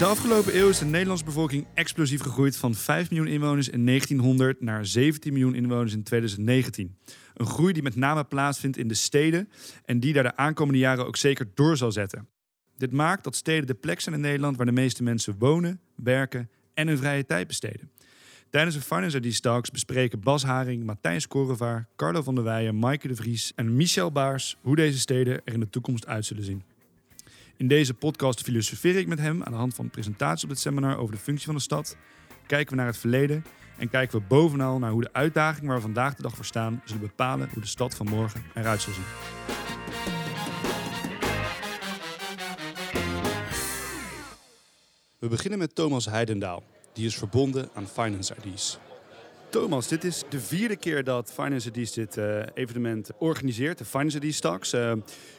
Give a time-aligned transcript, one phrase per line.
[0.00, 4.60] De afgelopen eeuw is de Nederlandse bevolking explosief gegroeid van 5 miljoen inwoners in 1900
[4.60, 6.96] naar 17 miljoen inwoners in 2019.
[7.34, 9.48] Een groei die met name plaatsvindt in de steden
[9.84, 12.28] en die daar de aankomende jaren ook zeker door zal zetten.
[12.76, 16.50] Dit maakt dat steden de plek zijn in Nederland waar de meeste mensen wonen, werken
[16.74, 17.90] en hun vrije tijd besteden.
[18.50, 23.08] Tijdens de Finance ID Talks bespreken Bas Haring, Matthijs Korevaar, Carlo van der Weijen, Maaike
[23.08, 26.62] de Vries en Michel Baars hoe deze steden er in de toekomst uit zullen zien.
[27.60, 30.58] In deze podcast filosofeer ik met hem aan de hand van een presentatie op dit
[30.58, 31.96] seminar over de functie van de stad.
[32.46, 33.44] Kijken we naar het verleden
[33.78, 36.82] en kijken we bovenal naar hoe de uitdagingen waar we vandaag de dag voor staan
[36.84, 39.04] zullen bepalen hoe de stad van morgen eruit zal zien.
[45.18, 46.62] We beginnen met Thomas Heidendaal.
[46.92, 48.78] Die is verbonden aan Finance IDs.
[49.50, 54.40] Thomas, dit is de vierde keer dat Finance dit uh, evenement organiseert, de Finance IDs
[54.40, 54.74] Talks.
[54.74, 54.92] Uh,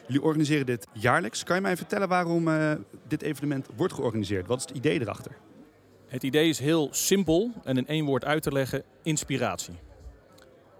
[0.06, 1.44] jullie organiseren dit jaarlijks.
[1.44, 2.72] Kan je mij vertellen waarom uh,
[3.08, 4.46] dit evenement wordt georganiseerd?
[4.46, 5.36] Wat is het idee erachter?
[6.06, 9.74] Het idee is heel simpel en in één woord uit te leggen: inspiratie.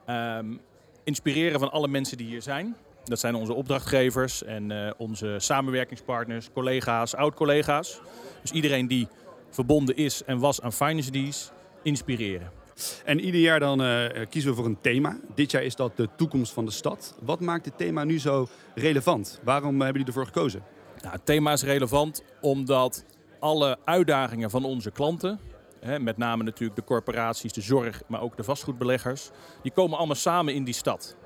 [0.08, 0.61] Um,
[1.05, 2.77] inspireren van alle mensen die hier zijn.
[3.05, 8.00] Dat zijn onze opdrachtgevers en onze samenwerkingspartners, collega's, oud-collega's.
[8.42, 9.08] Dus iedereen die
[9.50, 11.50] verbonden is en was aan Finance
[11.83, 12.61] inspireren.
[13.05, 15.19] En ieder jaar dan uh, kiezen we voor een thema.
[15.34, 17.14] Dit jaar is dat de toekomst van de stad.
[17.20, 19.41] Wat maakt dit thema nu zo relevant?
[19.45, 20.62] Waarom hebben jullie ervoor gekozen?
[21.01, 23.05] Nou, het thema is relevant omdat
[23.39, 25.41] alle uitdagingen van onze klanten,
[25.81, 29.31] hè, met name natuurlijk de corporaties, de zorg, maar ook de vastgoedbeleggers,
[29.62, 31.17] die komen allemaal samen in die stad.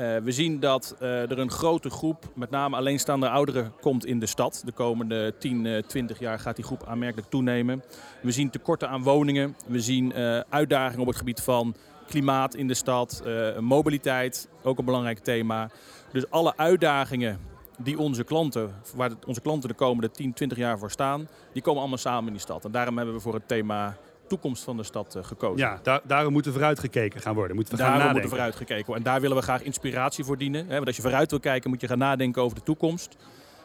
[0.00, 4.18] Uh, we zien dat uh, er een grote groep, met name alleenstaande ouderen, komt in
[4.18, 4.62] de stad.
[4.64, 7.82] De komende 10, uh, 20 jaar gaat die groep aanmerkelijk toenemen.
[8.22, 9.56] We zien tekorten aan woningen.
[9.66, 11.74] We zien eh, uitdagingen op het gebied van
[12.06, 13.22] klimaat in de stad.
[13.60, 15.70] mobiliteit, ook een belangrijk thema.
[16.12, 17.38] Dus alle uitdagingen
[17.78, 21.80] die onze klanten, waar onze klanten de komende 10, 20 jaar voor staan, die komen
[21.80, 22.64] allemaal samen in die stad.
[22.64, 25.66] En daarom hebben we voor het thema toekomst van de stad uh, gekozen.
[25.66, 27.56] Ja, daar, daarom moet er vooruitgekeken gaan worden.
[27.56, 29.04] Moeten we daarom gaan moet er vooruitgekeken worden.
[29.04, 30.66] En daar willen we graag inspiratie voor dienen.
[30.66, 30.74] Hè?
[30.74, 33.16] Want als je vooruit wil kijken, moet je gaan nadenken over de toekomst.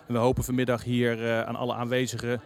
[0.08, 2.42] En we hopen vanmiddag hier uh, aan alle aanwezigen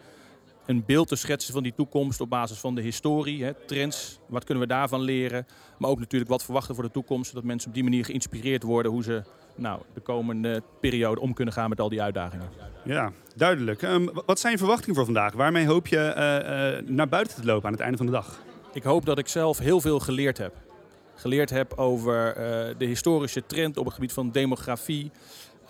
[0.66, 4.20] een beeld te schetsen van die toekomst op basis van de historie, hè, trends.
[4.28, 5.46] Wat kunnen we daarvan leren?
[5.78, 7.30] Maar ook natuurlijk wat verwachten voor de toekomst.
[7.30, 9.24] Zodat mensen op die manier geïnspireerd worden hoe ze
[9.56, 12.50] nou, de komende periode om kunnen gaan met al die uitdagingen.
[12.86, 13.82] Ja, duidelijk.
[13.82, 15.34] Um, wat zijn je verwachtingen voor vandaag?
[15.34, 18.42] Waarmee hoop je uh, uh, naar buiten te lopen aan het einde van de dag?
[18.74, 20.54] Ik hoop dat ik zelf heel veel geleerd heb.
[21.16, 25.12] Geleerd heb over uh, de historische trend op het gebied van demografie.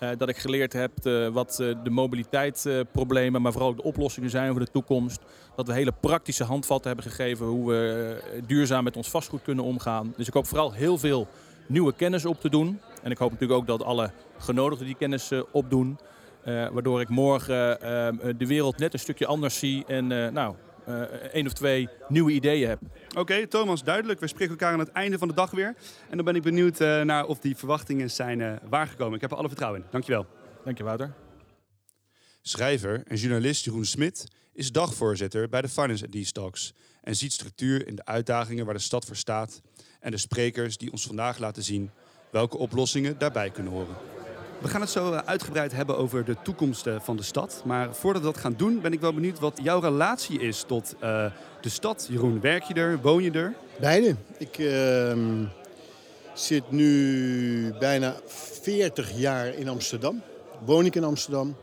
[0.00, 4.30] Uh, dat ik geleerd heb uh, wat uh, de mobiliteitsproblemen, maar vooral ook de oplossingen
[4.30, 5.22] zijn voor de toekomst.
[5.56, 10.14] Dat we hele praktische handvatten hebben gegeven hoe we duurzaam met ons vastgoed kunnen omgaan.
[10.16, 11.26] Dus ik hoop vooral heel veel
[11.66, 12.80] nieuwe kennis op te doen.
[13.02, 15.98] En ik hoop natuurlijk ook dat alle genodigden die kennis opdoen.
[16.44, 17.78] waardoor ik morgen
[18.38, 20.54] de wereld net een stukje anders zie en nou,
[21.32, 22.80] één of twee nieuwe ideeën heb.
[23.08, 24.20] Oké, okay, Thomas, duidelijk.
[24.20, 25.74] We spreken elkaar aan het einde van de dag weer.
[26.10, 29.14] En dan ben ik benieuwd uh, naar of die verwachtingen zijn uh, waargekomen.
[29.14, 29.86] Ik heb er alle vertrouwen in.
[29.90, 30.26] Dankjewel.
[30.64, 31.12] Dank je, Wouter.
[32.42, 37.86] Schrijver en journalist Jeroen Smit is dagvoorzitter bij de Finance These Talks en ziet structuur
[37.86, 39.60] in de uitdagingen waar de stad voor staat
[40.00, 41.90] en de sprekers die ons vandaag laten zien
[42.30, 43.96] welke oplossingen daarbij kunnen horen.
[44.64, 47.62] We gaan het zo uitgebreid hebben over de toekomst van de stad.
[47.64, 50.94] Maar voordat we dat gaan doen, ben ik wel benieuwd wat jouw relatie is tot
[51.02, 51.26] uh,
[51.60, 52.06] de stad.
[52.10, 53.00] Jeroen, werk je er?
[53.00, 53.54] Woon je er?
[53.80, 54.16] Beide.
[54.38, 55.12] Ik uh,
[56.34, 60.22] zit nu bijna 40 jaar in Amsterdam.
[60.64, 61.56] Woon ik in Amsterdam.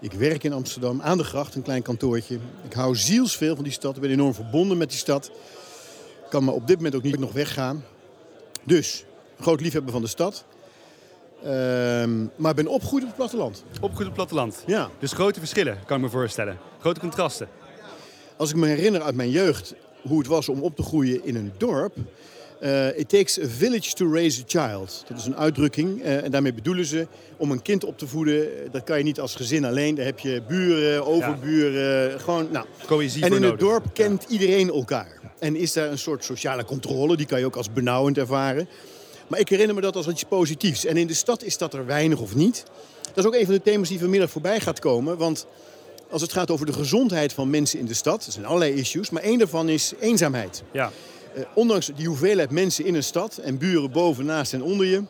[0.00, 2.38] Ik werk in Amsterdam, aan de gracht, een klein kantoortje.
[2.64, 3.94] Ik hou zielsveel van die stad.
[3.96, 5.26] Ik ben enorm verbonden met die stad.
[6.24, 7.84] Ik kan me op dit moment ook niet nog weggaan.
[8.62, 9.04] Dus,
[9.40, 10.44] groot liefhebber van de stad.
[11.44, 13.64] Um, maar ik ben opgegroeid op het platteland.
[13.80, 14.62] Opgegroeid op het platteland?
[14.66, 14.90] Ja.
[14.98, 16.58] Dus grote verschillen, kan ik me voorstellen.
[16.80, 17.48] Grote contrasten.
[18.36, 21.36] Als ik me herinner uit mijn jeugd hoe het was om op te groeien in
[21.36, 21.96] een dorp.
[22.62, 25.04] Uh, it takes a village to raise a child.
[25.08, 26.02] Dat is een uitdrukking.
[26.02, 28.48] Uh, en daarmee bedoelen ze om een kind op te voeden.
[28.70, 29.94] Dat kan je niet als gezin alleen.
[29.94, 32.10] Daar heb je buren, overburen.
[32.10, 32.18] Ja.
[32.18, 32.66] Gewoon, nou.
[32.86, 34.28] Cohesie en in het dorp kent ja.
[34.28, 35.20] iedereen elkaar.
[35.38, 37.16] En is daar een soort sociale controle.
[37.16, 38.68] Die kan je ook als benauwend ervaren.
[39.26, 40.84] Maar ik herinner me dat als iets positiefs.
[40.84, 42.64] En in de stad is dat er weinig of niet.
[43.02, 45.16] Dat is ook een van de thema's die vanmiddag voorbij gaat komen.
[45.16, 45.46] Want
[46.10, 48.26] als het gaat over de gezondheid van mensen in de stad...
[48.26, 50.62] er zijn allerlei issues, maar één daarvan is eenzaamheid.
[50.72, 50.90] Ja.
[51.36, 53.36] Uh, ondanks die hoeveelheid mensen in een stad...
[53.36, 55.02] en buren boven, naast en onder je...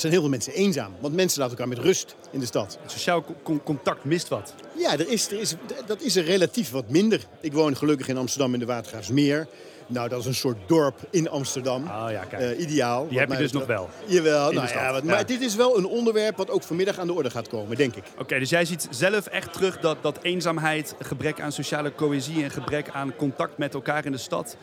[0.00, 0.92] zijn heel veel mensen eenzaam.
[1.00, 2.78] Want mensen laten elkaar met rust in de stad.
[2.82, 4.54] Het sociaal co- contact mist wat.
[4.76, 5.54] Ja, er is, er is,
[5.86, 7.20] dat is er relatief wat minder.
[7.40, 9.46] Ik woon gelukkig in Amsterdam in de Watergraafsmeer.
[9.90, 11.82] Nou, dat is een soort dorp in Amsterdam.
[11.82, 12.42] Oh ja, kijk.
[12.42, 13.08] Eh, ideaal.
[13.08, 13.88] Die heb je dus nog wel.
[14.06, 15.10] Jawel, nou ja, wat- ja.
[15.10, 17.94] maar dit is wel een onderwerp wat ook vanmiddag aan de orde gaat komen, denk
[17.96, 18.02] ik.
[18.18, 22.50] Oké, dus jij ziet zelf echt terug dat, dat eenzaamheid, gebrek aan sociale cohesie en
[22.50, 24.56] gebrek aan contact met elkaar in de stad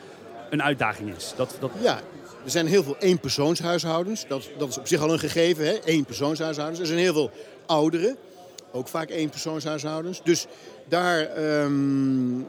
[0.50, 1.32] een uitdaging is.
[1.36, 2.00] Dat, dat, Ja,
[2.44, 4.24] er zijn heel veel eenpersoonshuishoudens.
[4.28, 5.84] Dat, dat is op zich al een gegeven, hè?
[5.84, 6.80] eenpersoonshuishoudens.
[6.80, 7.30] Er zijn heel veel
[7.66, 8.16] ouderen,
[8.72, 10.20] ook vaak eenpersoonshuishoudens.
[10.24, 10.46] Dus
[10.88, 12.40] daar, ehm,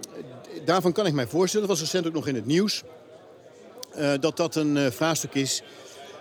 [0.65, 2.83] daarvan kan ik mij voorstellen, dat was recent ook nog in het nieuws...
[3.93, 5.63] eh, dat dat een eh, vraagstuk is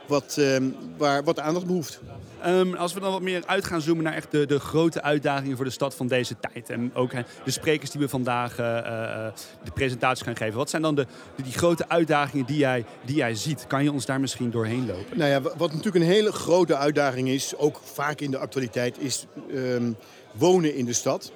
[0.07, 0.65] wat, ehm,
[0.97, 2.01] waar, wat aandacht behoeft.
[2.43, 5.57] Ehm, als we dan wat meer uit gaan zoomen naar echt de, de grote uitdagingen
[5.57, 6.71] voor de stad van deze tijd.
[6.71, 7.11] En ook
[7.45, 9.33] de sprekers die we vandaag eh, eh,
[9.65, 10.57] de presentatie gaan geven.
[10.57, 11.07] Wat zijn dan de,
[11.37, 13.67] de- die grote uitdagingen die jij, die jij ziet?
[13.67, 15.19] Kan je ons daar misschien doorheen lopen?
[15.19, 18.99] Nou ja, wa- wat natuurlijk een hele grote uitdaging is, ook vaak in de actualiteit,
[18.99, 19.93] is ehm,
[20.33, 21.33] wonen in de stad.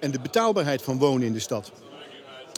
[0.00, 1.72] En de betaalbaarheid van wonen in de stad.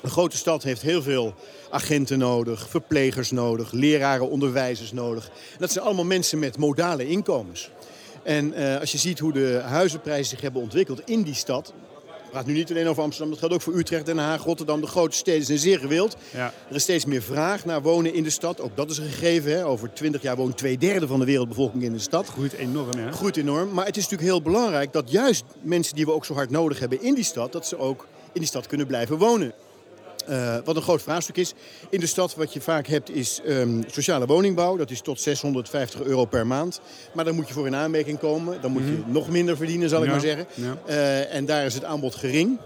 [0.04, 1.34] Een grote stad heeft heel veel
[1.70, 5.26] agenten nodig, verplegers nodig, leraren, onderwijzers nodig.
[5.26, 7.70] En dat zijn allemaal mensen met modale inkomens.
[8.22, 11.72] En eh, als je ziet hoe de huizenprijzen zich hebben ontwikkeld in die stad.
[12.24, 14.80] Ik praat nu niet alleen over Amsterdam, dat geldt ook voor Utrecht, Den Haag, Rotterdam.
[14.80, 16.16] De grote steden zijn zeer gewild.
[16.32, 16.52] Ja.
[16.68, 18.60] Er is steeds meer vraag naar wonen in de stad.
[18.60, 19.52] Ook dat is een gegeven.
[19.52, 19.66] Hè.
[19.66, 22.26] Over 20 jaar woont twee derde van de wereldbevolking in de stad.
[22.26, 23.10] Groeit enorm, ja.
[23.10, 23.72] Groeit enorm.
[23.72, 26.78] Maar het is natuurlijk heel belangrijk dat juist mensen die we ook zo hard nodig
[26.78, 29.52] hebben in die stad, dat ze ook in die stad kunnen blijven wonen.
[30.26, 31.54] Eh, wat een groot vraagstuk is.
[31.90, 34.76] In de stad wat je vaak hebt is ehm, sociale woningbouw.
[34.76, 36.80] Dat is tot 650 euro per maand.
[37.14, 38.60] Maar daar moet je voor in aanmerking komen.
[38.60, 40.46] Dan moet je nog minder verdienen, zal ik maar zeggen.
[40.54, 40.76] ja.
[40.86, 42.58] Eh, en daar is het aanbod gering.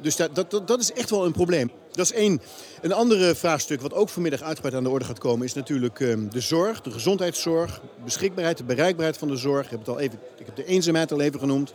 [0.00, 1.70] Dus dat, dat, dat, dat is echt wel een probleem.
[1.92, 2.40] Dat is één.
[2.80, 5.46] Een andere vraagstuk wat ook vanmiddag uitgebreid aan de orde gaat komen...
[5.46, 9.64] is natuurlijk ehm, de zorg, de gezondheidszorg, beschikbaarheid, de bereikbaarheid van de zorg.
[9.64, 11.74] Ik heb, het al even, ik heb de eenzaamheid al even genoemd.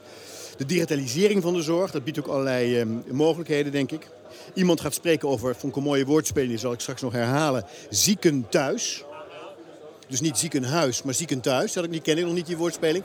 [0.57, 4.07] De digitalisering van de zorg, dat biedt ook allerlei ehm, mogelijkheden, denk ik.
[4.53, 7.65] Iemand gaat spreken over, vond ik een mooie woordspeling, die zal ik straks nog herhalen,
[7.89, 9.03] zieken thuis.
[10.07, 11.73] Dus niet ziekenhuis, maar zieken thuis.
[11.73, 13.03] Dat ik niet ken ik nog niet die woordspeling.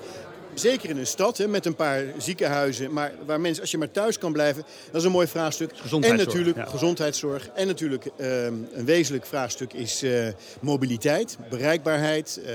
[0.54, 3.90] Zeker in een stad hè, met een paar ziekenhuizen, maar waar mensen, als je maar
[3.90, 5.70] thuis kan blijven, dat is een mooi vraagstuk.
[5.75, 6.72] Gezondheidszorg, en natuurlijk ja.
[6.72, 7.48] gezondheidszorg.
[7.54, 10.26] En natuurlijk ehm, een wezenlijk vraagstuk is eh,
[10.60, 12.40] mobiliteit, bereikbaarheid.
[12.44, 12.52] eh,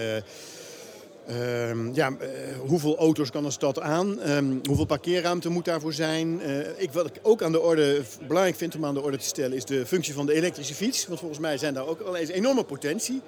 [1.27, 2.27] Ehm, ja, eh,
[2.67, 4.21] hoeveel auto's kan een stad aan?
[4.21, 6.41] Ehm, hoeveel parkeerruimte moet daarvoor zijn?
[6.41, 9.25] Eh, ik, wat ik ook aan de orde, belangrijk vind om aan de orde te
[9.25, 9.57] stellen...
[9.57, 11.07] is de functie van de elektrische fiets.
[11.07, 13.21] Want volgens mij zijn daar ook al eens enorme potentie.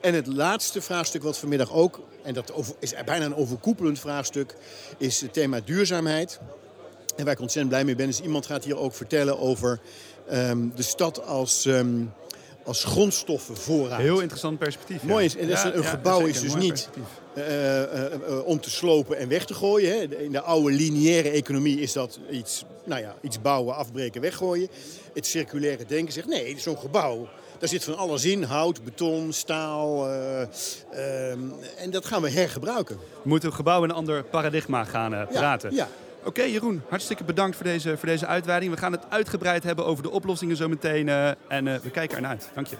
[0.00, 2.00] En het laatste vraagstuk wat vanmiddag ook...
[2.22, 4.54] en dat over- is bijna een overkoepelend vraagstuk...
[4.98, 6.40] is het thema duurzaamheid.
[7.16, 8.08] En waar ik ontzettend blij mee ben...
[8.08, 9.80] is iemand gaat hier ook vertellen over
[10.28, 11.68] ehm, de stad als,
[12.64, 14.00] als grondstoffenvoorraad.
[14.00, 15.02] Heel interessant perspectief.
[15.02, 16.88] Mooi is, en Ja, een ja, gebouw is dus niet
[17.36, 19.90] eh, eh, eh, om te slopen en weg te gooien.
[19.90, 20.18] Hè.
[20.22, 24.68] In de oude lineaire economie is dat iets, nou ja, iets bouwen, afbreken, weggooien.
[25.14, 27.28] Het circulaire denken zegt nee, zo'n gebouw,
[27.58, 28.42] daar zit van alles in.
[28.42, 30.08] Hout, beton, staal.
[30.08, 31.40] eh, ehm,
[31.76, 32.96] en dat gaan we hergebruiken.
[32.96, 35.74] We moeten gebouw in een ander paradigma gaan praten.
[35.74, 35.88] ja.
[36.24, 38.72] Oké, Jeroen, hartstikke bedankt voor deze, voor deze uitweiding.
[38.72, 41.08] We gaan het uitgebreid hebben over de oplossingen zo meteen.
[41.48, 42.48] en we kijken ernaar uit.
[42.54, 42.76] Dank je.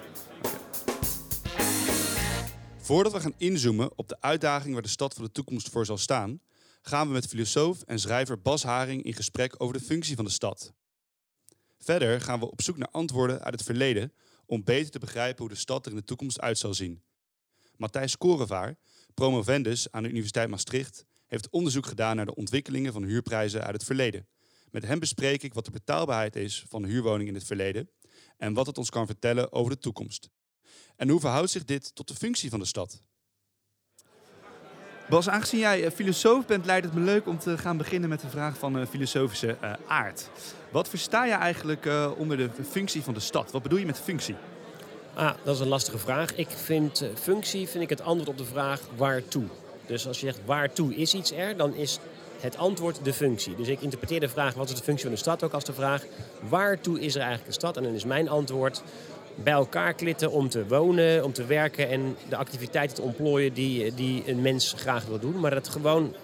[2.86, 5.98] Voordat we gaan inzoomen op de uitdaging waar de stad van de toekomst voor zal
[5.98, 6.40] staan,
[6.82, 10.30] gaan we met filosoof en schrijver Bas Haring in gesprek over de functie van de
[10.30, 10.72] stad.
[11.78, 14.12] Verder gaan we op zoek naar antwoorden uit het verleden
[14.44, 17.02] om beter te begrijpen hoe de stad er in de toekomst uit zal zien.
[17.76, 18.76] Matthijs Korevaar,
[19.14, 23.84] promovendus aan de Universiteit Maastricht, heeft onderzoek gedaan naar de ontwikkelingen van huurprijzen uit het
[23.84, 24.28] verleden.
[24.70, 27.90] Met hem bespreek ik wat de betaalbaarheid is van de huurwoning in het verleden
[28.36, 30.28] en wat het ons kan vertellen over de toekomst.
[30.96, 33.00] En hoe verhoudt zich dit tot de functie van de stad?
[35.08, 38.22] Bas, aangezien jij eh, filosoof bent, lijkt het me leuk om te gaan beginnen met
[38.22, 40.28] een vraag van eh, filosofische eh, aard.
[40.70, 43.50] Wat versta je eigenlijk eh, onder de functie van de stad?
[43.50, 44.34] Wat bedoel je met functie?
[45.14, 46.34] Ah, dat is een lastige vraag.
[46.34, 49.44] Ik vind functie vind ik het antwoord op de vraag waartoe.
[49.86, 51.98] Dus als je zegt waartoe is iets er, dan is
[52.40, 53.56] het antwoord de functie.
[53.56, 55.72] Dus ik interpreteer de vraag wat is de functie van de stad ook als de
[55.72, 56.04] vraag
[56.48, 57.76] waartoe is er eigenlijk een stad?
[57.76, 58.82] En dan is mijn antwoord
[59.43, 63.94] bij elkaar klitten om te wonen, om te werken en de activiteiten te ontplooien die,
[63.94, 65.40] die een mens graag wil doen.
[65.40, 66.14] Maar dat gewoon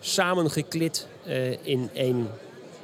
[0.00, 2.28] samengeklit eh, in, één,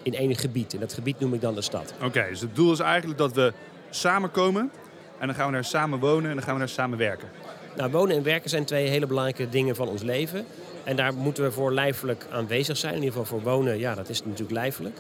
[0.03, 0.75] in één gebied.
[0.75, 1.95] En dat gebied noem ik dan de stad.
[2.03, 3.53] Oké, dus het doel is eigenlijk dat we
[3.91, 4.71] samenkomen
[5.19, 7.29] en dan gaan we daar samen wonen en dan gaan we daar samen werken.
[7.77, 10.45] Nou, wonen en werken zijn twee hele belangrijke dingen van ons leven.
[10.85, 12.95] En daar moeten we voor lijfelijk aanwezig zijn.
[12.95, 14.97] In ieder geval voor wonen, ja, dat is natuurlijk lijfelijk.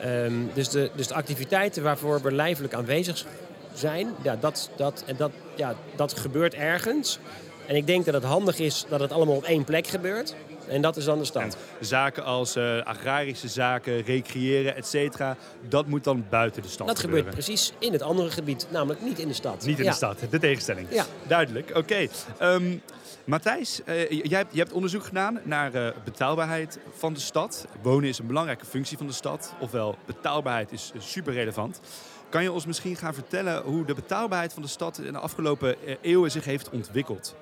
[0.00, 3.26] Ehm, dus, de, dus de activiteiten waarvoor we lijfelijk aanwezig
[3.74, 7.18] zijn, ja, dat, dat, en dat, ja, dat gebeurt ergens.
[7.66, 10.34] En ik denk dat het handig is dat het allemaal op één plek gebeurt.
[10.68, 11.56] En dat is dan de stad.
[11.80, 15.36] Zaken als uh, agrarische zaken, recreëren, et cetera,
[15.68, 17.24] dat moet dan buiten de stad Dat gebeuren.
[17.24, 19.64] gebeurt precies in het andere gebied, namelijk niet in de stad.
[19.66, 19.90] Niet in Ja.
[19.90, 20.86] de stad, de tegenstelling.
[20.90, 21.04] Ja.
[21.26, 22.06] Duidelijk, oké.
[22.38, 22.76] Ehm,
[23.24, 27.66] Matthijs, eh, jij, hebt, jij hebt onderzoek gedaan naar eh, betaalbaarheid van de stad.
[27.82, 31.80] Wonen is een belangrijke functie van de stad, ofwel betaalbaarheid is eh, super relevant.
[32.28, 35.76] Kan je ons misschien gaan vertellen hoe de betaalbaarheid van de stad in de afgelopen
[35.86, 37.34] eh, eeuwen zich heeft ontwikkeld?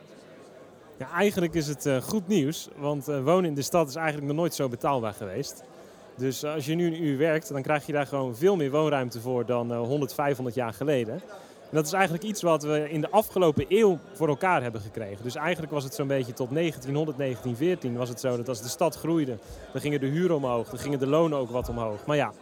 [0.99, 4.27] Ja, eigenlijk is het eh, goed nieuws, want eh, wonen in de stad is eigenlijk
[4.27, 5.63] nog nooit zo betaalbaar geweest.
[6.17, 9.21] Dus als je nu een uur werkt, dan krijg je daar gewoon veel meer woonruimte
[9.21, 11.15] voor dan eh, 100, 500 jaar geleden.
[11.15, 15.23] En dat is eigenlijk iets wat we in de afgelopen eeuw voor elkaar hebben gekregen.
[15.23, 18.69] Dus eigenlijk was het zo'n beetje tot 1900, 1914 was het zo dat als de
[18.69, 19.39] stad groeide,
[19.73, 22.07] dan gingen de huren omhoog, dan gingen de lonen ook wat omhoog.
[22.07, 22.33] Maar ja,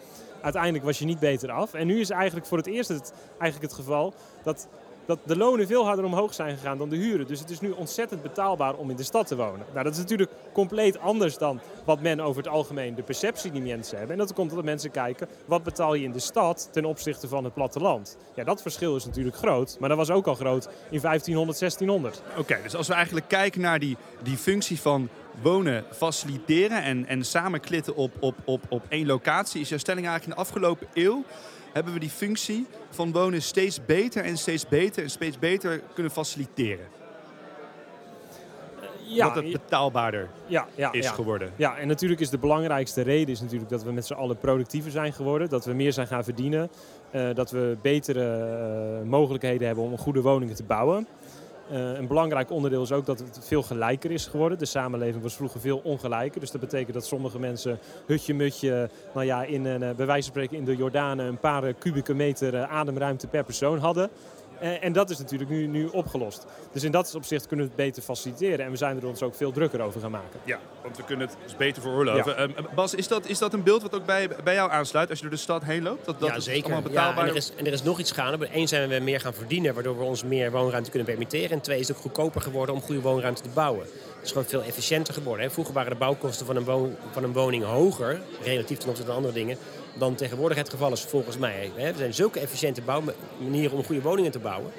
[0.44, 1.74] uiteindelijk was je niet beter af.
[1.74, 4.68] En nu is eigenlijk voor het eerst het, eigenlijk het geval dat
[5.06, 7.26] dat de lonen veel harder omhoog zijn gegaan dan de huren.
[7.26, 9.66] Dus het is nu ontzettend betaalbaar om in de stad te wonen.
[9.72, 13.62] Nou, dat is natuurlijk compleet anders dan wat men over het algemeen de perceptie die
[13.62, 14.16] mensen hebben.
[14.16, 17.44] En dat komt omdat mensen kijken, wat betaal je in de stad ten opzichte van
[17.44, 18.16] het platteland?
[18.34, 22.22] Ja, dat verschil is natuurlijk groot, maar dat was ook al groot in 1500, 1600.
[22.38, 25.08] Oké, dus als we eigenlijk kijken naar die, die functie van
[25.42, 30.06] wonen faciliteren en, en samen klitten op, op, op, op één locatie, is jouw stelling
[30.06, 31.24] eigenlijk in de afgelopen eeuw
[31.74, 36.12] hebben we die functie van wonen steeds beter en steeds beter en steeds beter kunnen
[36.12, 36.86] faciliteren.
[39.06, 41.12] Ja, dat het betaalbaarder ja, ja, is ja.
[41.12, 41.52] geworden.
[41.56, 44.90] Ja, en natuurlijk is de belangrijkste reden is natuurlijk dat we met z'n allen productiever
[44.90, 45.48] zijn geworden.
[45.48, 46.70] Dat we meer zijn gaan verdienen.
[47.10, 48.24] eh, dat we betere
[49.02, 51.06] eh, mogelijkheden hebben om goede woningen te bouwen.
[51.70, 54.58] Eh, een belangrijk onderdeel is ook dat het veel gelijker is geworden.
[54.58, 56.40] De samenleving was vroeger veel ongelijker.
[56.40, 60.42] Dus dat betekent dat sommige mensen hutje-mutje, nou ja, in een, eh, bij wijze van
[60.42, 64.10] spreken in de Jordanen een paar kubieke meter eh, ademruimte per persoon hadden.
[64.64, 66.46] Eh, en dat is natuurlijk nu, nu opgelost.
[66.72, 68.64] Dus in dat opzicht kunnen we het beter faciliteren.
[68.64, 70.40] En we zijn er ons ook veel drukker over gaan maken.
[70.44, 72.36] Ja, want we kunnen het dus beter veroorloven.
[72.36, 75.18] Ehm, Bas, is dat, is dat een beeld wat ook bij, bij jou aansluit als
[75.18, 76.04] je door de stad heen loopt?
[76.04, 76.62] Dat, dat ja, zeker.
[76.62, 78.48] allemaal Ja, betaalbaar en, er is, en er is nog iets gaande.
[78.52, 81.50] Eén zijn we meer gaan verdienen, waardoor we ons meer woonruimte kunnen permitteren.
[81.50, 83.82] En twee is het ook goedkoper geworden om goede woonruimte te bouwen.
[83.84, 85.44] Het is gewoon veel efficiënter geworden.
[85.46, 85.50] Hè.
[85.50, 89.16] Vroeger waren de bouwkosten van een, woon- van een woning hoger, relatief ten opzichte van
[89.16, 89.58] andere dingen,
[89.94, 91.70] dan tegenwoordig het geval is volgens mij.
[91.74, 91.88] Hè.
[91.88, 94.72] Er zijn zulke efficiënte bouwmanieren om goede woningen te bouwen.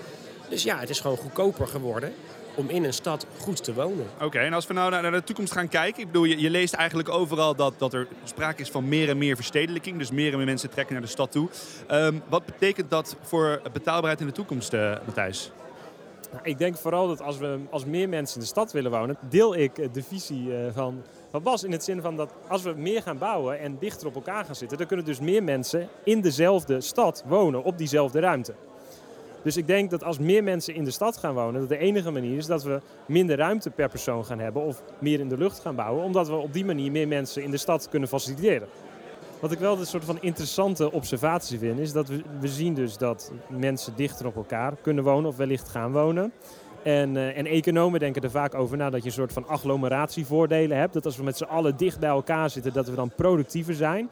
[0.50, 2.14] Dus ja, het is gewoon goedkoper geworden
[2.56, 4.06] om in een stad goed te wonen.
[4.22, 6.02] Oké, en als we nou naar, naar de toekomst gaan kijken.
[6.02, 9.18] Ik bedoel, je, je leest eigenlijk overal dat, dat er sprake is van meer en
[9.18, 9.98] meer verstedelijking.
[9.98, 11.50] Dus meer en meer mensen trekken naar de stad toe.
[11.88, 15.52] Ehm, wat betekent dat voor betaalbaarheid in de toekomst, eh, Matthijs?
[16.32, 19.18] Nou, ik denk vooral dat als, we, als meer mensen in de stad willen wonen,
[19.30, 21.04] deel ik de visie eh, van,
[21.42, 21.64] Bas.
[21.64, 24.56] In het zin van dat als we meer gaan bouwen en dichter op elkaar gaan
[24.56, 28.54] zitten, dan kunnen dus meer mensen in dezelfde stad wonen, op diezelfde ruimte.
[29.44, 32.12] Dus ik denk dat als meer mensen in de stad gaan wonen, dat de enige
[32.12, 35.60] manier is dat we minder ruimte per persoon gaan hebben of meer in de lucht
[35.60, 38.68] gaan bouwen, omdat we op die manier meer mensen in de stad kunnen faciliteren.
[39.40, 42.98] Wat ik wel een soort van interessante observatie vind, is dat we, we zien dus
[42.98, 46.34] dat mensen dichter op elkaar kunnen wonen of wellicht gaan wonen.
[46.86, 50.78] En, eh, en economen denken er vaak over na dat je een soort van agglomeratievoordelen
[50.78, 50.94] hebt.
[50.94, 54.10] Dat als we met z'n allen dicht bij elkaar zitten, dat we dan productiever zijn.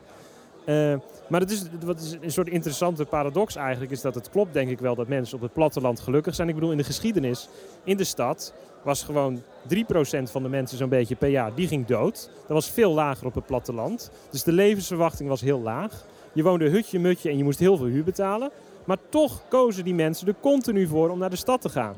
[0.65, 0.93] Eh,
[1.29, 4.69] maar het is, wat is een soort interessante paradox eigenlijk, is dat het klopt denk
[4.69, 6.47] ik wel dat mensen op het platteland gelukkig zijn.
[6.47, 7.49] Ik bedoel, in de geschiedenis,
[7.83, 8.53] in de stad,
[8.83, 12.29] was gewoon 3% van de mensen zo'n beetje per jaar, die ging dood.
[12.35, 14.11] Dat was veel lager op het platteland.
[14.31, 16.05] Dus de levensverwachting was heel laag.
[16.33, 18.51] Je woonde hutje-mutje en je moest heel veel huur betalen.
[18.85, 21.95] Maar toch kozen die mensen er continu voor om naar de stad te gaan.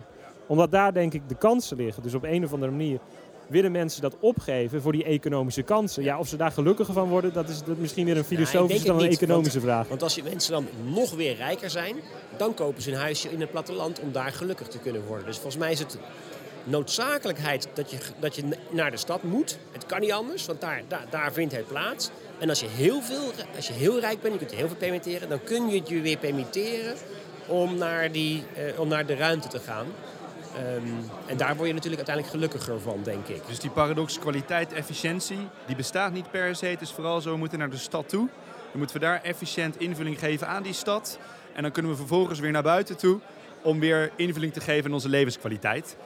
[0.48, 2.04] Omdat daar denk ik de kansen liggen.
[2.04, 3.00] Dus op een of andere manier
[3.48, 6.04] willen mensen dat opgeven voor die economische kansen.
[6.04, 9.10] Ja, of ze daar gelukkiger van worden, dat is misschien weer een filosofische dan een
[9.10, 9.88] economische vraag.
[9.88, 11.96] Want als je mensen dan nog weer rijker zijn,
[12.38, 15.25] dan kopen ze een huisje in het platteland om daar gelukkig te kunnen worden.
[15.25, 15.98] Dus volgens mij is het
[16.64, 19.58] noodzakelijkheid dat je, dat je naar de stad moet.
[19.72, 22.10] Het kan niet anders, want daar, daar, daar vindt het plaats.
[22.40, 24.78] En als je, heel veel, als je heel rijk bent, je kunt je heel veel
[24.78, 26.96] permitteren, dan kun je het je weer permitteren
[27.48, 29.86] om naar, die, eh, om naar de ruimte te gaan.
[30.56, 30.88] Ehm,
[31.26, 33.48] en daar word je natuurlijk uiteindelijk gelukkiger van, denk ik.
[33.48, 36.66] Dus die paradox kwaliteit-efficiëntie, die bestaat niet per se.
[36.66, 38.28] Het is vooral zo, we moeten naar de stad toe.
[38.70, 41.20] Dan moeten we daar efficiënt invulling geven aan die stad.
[41.54, 43.20] En dan kunnen we vervolgens weer naar buiten toe
[43.62, 45.98] om weer invulling te geven aan onze levenskwaliteit.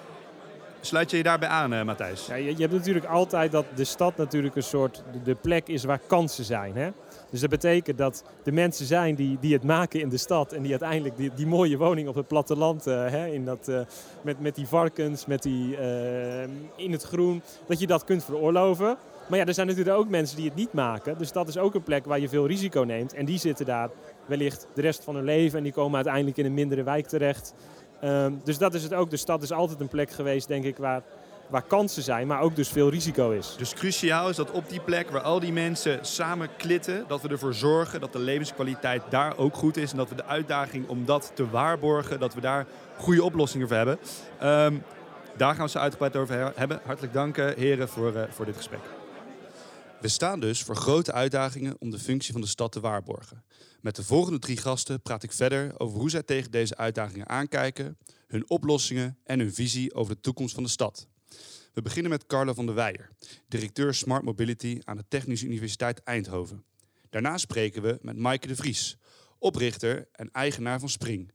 [0.81, 2.25] Sluit je je daarbij aan, eh, Matthijs?
[2.25, 5.67] Ja, je, je hebt natuurlijk altijd dat de stad natuurlijk een soort de, de plek
[5.67, 6.75] is waar kansen zijn.
[6.75, 6.89] Hè?
[7.29, 10.61] Dus dat betekent dat de mensen zijn die, die het maken in de stad en
[10.61, 13.79] die uiteindelijk die, die mooie woning op het platteland, eh, hè, in dat, eh,
[14.21, 16.43] met, met die varkens, met die, eh,
[16.75, 18.97] in het groen, dat je dat kunt veroorloven.
[19.27, 21.17] Maar ja, er zijn natuurlijk ook mensen die het niet maken.
[21.17, 23.13] Dus dat is ook een plek waar je veel risico neemt.
[23.13, 23.89] En die zitten daar
[24.25, 27.53] wellicht de rest van hun leven en die komen uiteindelijk in een mindere wijk terecht.
[27.99, 29.09] Ehm, dus dat is het ook.
[29.09, 31.03] De stad is altijd een plek geweest, denk ik, waar,
[31.49, 33.55] waar kansen zijn, maar ook dus veel risico is.
[33.57, 37.27] Dus cruciaal is dat op die plek waar al die mensen samen klitten, dat we
[37.27, 39.91] ervoor zorgen dat de levenskwaliteit daar ook goed is.
[39.91, 43.77] En dat we de uitdaging om dat te waarborgen, dat we daar goede oplossingen voor
[43.77, 43.99] hebben.
[44.39, 44.77] Ehm,
[45.37, 46.79] daar gaan we ze uitgebreid over hebben.
[46.83, 48.81] Hartelijk dank, eh, heren, voor, uh, voor dit gesprek.
[50.01, 53.43] We staan dus voor grote uitdagingen om de functie van de stad te waarborgen.
[53.81, 57.97] Met de volgende drie gasten praat ik verder over hoe zij tegen deze uitdagingen aankijken,
[58.27, 61.07] hun oplossingen en hun visie over de toekomst van de stad.
[61.73, 63.09] We beginnen met Carla van der Weijer,
[63.47, 66.63] directeur Smart Mobility aan de Technische Universiteit Eindhoven.
[67.09, 68.97] Daarna spreken we met Maaike de Vries,
[69.37, 71.31] oprichter en eigenaar van Spring,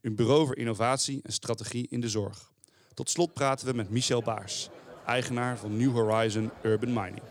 [0.00, 2.52] een bureau voor innovatie en strategie in de zorg.
[2.94, 4.68] Tot slot praten we met Michel Baars,
[5.06, 7.22] eigenaar van New Horizon Urban Mining.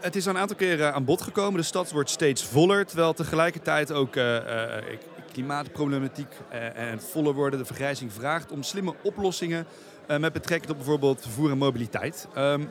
[0.00, 1.60] Het is een aantal keren aan bod gekomen.
[1.60, 4.98] De stad wordt steeds voller, terwijl tegelijkertijd ook uh, uh,
[5.32, 9.66] klimaatproblematiek uh, en voller worden, de vergrijzing vraagt om slimme oplossingen
[10.06, 12.28] met betrekking tot bijvoorbeeld vervoer en mobiliteit.
[12.38, 12.70] Um,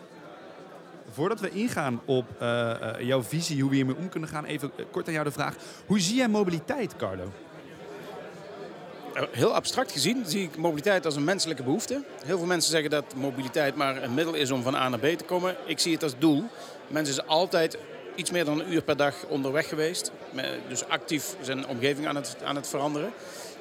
[1.12, 2.26] voordat we ingaan op
[3.00, 5.56] jouw visie, hoe we hiermee om kunnen gaan, even kort aan jou de vraag.
[5.86, 7.32] Hoe zie jij mobiliteit, Carlo?
[9.32, 12.04] Heel abstract gezien zie ik mobiliteit als een menselijke behoefte.
[12.26, 15.06] Heel veel mensen zeggen dat mobiliteit maar een middel is om van A naar B
[15.18, 15.56] te komen.
[15.66, 16.44] Ik zie het als doel.
[16.88, 17.78] Mensen zijn altijd
[18.16, 20.12] iets meer dan een uur per dag onderweg geweest.
[20.68, 23.12] Dus actief zijn omgeving aan het, aan het veranderen.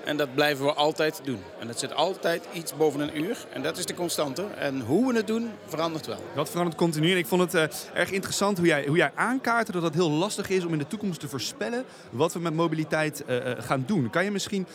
[0.05, 1.43] En dat blijven we altijd doen.
[1.59, 3.37] En dat zit altijd iets boven een uur.
[3.53, 4.45] En dat is de constante.
[4.59, 6.23] En hoe we het doen, verandert wel.
[6.35, 7.13] Dat verandert continu.
[7.13, 10.11] En ik vond het uh, erg interessant hoe jij, hoe jij aankaartte dat het heel
[10.11, 14.11] lastig is om in de toekomst te voorspellen wat we met mobiliteit uh, gaan doen.
[14.11, 14.67] Kan je misschien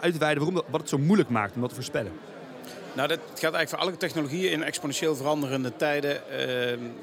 [0.00, 2.12] uitweiden waarom dat, wat het zo moeilijk maakt om dat te voorspellen?
[2.92, 6.12] Nou, dat gaat eigenlijk voor alle technologieën in exponentieel veranderende tijden.
[6.30, 6.36] Uh,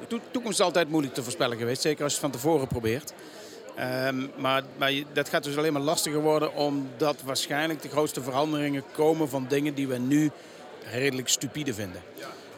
[0.08, 3.14] de toekomst is altijd moeilijk te voorspellen geweest, zeker als je het van tevoren probeert.
[3.82, 8.84] Um, maar, maar, dat gaat dus alleen maar lastiger worden omdat waarschijnlijk de grootste veranderingen
[8.92, 10.32] komen van dingen die we nu
[10.92, 12.02] redelijk stupide vinden.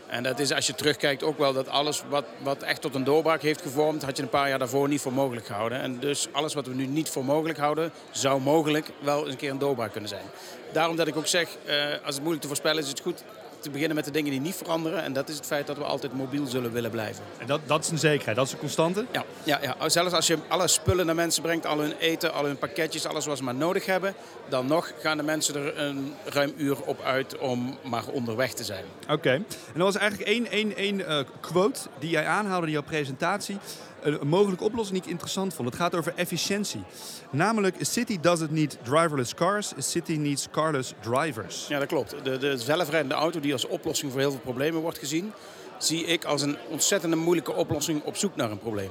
[0.08, 3.04] En dat is als je terugkijkt ook wel dat alles wat, wat echt tot een
[3.04, 5.82] doorbraak heeft gevormd, had je een paar jaar daarvoor niet voor mogelijk gehouden.
[5.82, 9.38] En dus alles wat we nu niet voor mogelijk houden, zou mogelijk wel eens een
[9.38, 10.26] keer een doorbraak kunnen zijn.
[10.72, 11.74] Daarom dat ik ook zeg, uh,
[12.06, 13.24] als het moeilijk te voorspellen is, is het goed
[13.64, 15.04] te beginnen met de dingen die niet veranderen.
[15.04, 17.24] En dat is het feit dat we altijd mobiel zullen willen blijven.
[17.38, 19.06] En dat, dat is een zekerheid, dat is een constante?
[19.12, 22.46] Ja, ja, ja, zelfs als je alle spullen naar mensen brengt, al hun eten, al
[22.46, 24.14] hun pakketjes, alles wat ze maar nodig hebben.
[24.50, 28.64] Dan nog gaan de mensen er een ruim uur op uit om maar onderweg te
[28.64, 28.84] zijn.
[29.10, 32.82] Oké, en er was eigenlijk één, één, één uh, quote die jij aanhaalde in jouw
[32.82, 33.58] presentatie
[34.04, 35.70] een mogelijke oplossing die ik interessant vond.
[35.70, 36.84] Het gaat over efficiëntie.
[37.30, 41.68] Namelijk, a city doesn't need driverless cars, a city needs carless drivers.
[41.68, 42.16] Ja, dat klopt.
[42.24, 45.32] De, de zelfrijdende auto die als oplossing voor heel veel problemen wordt gezien,
[45.78, 48.90] zie ik als een ontzettende moeilijke oplossing op zoek naar een probleem.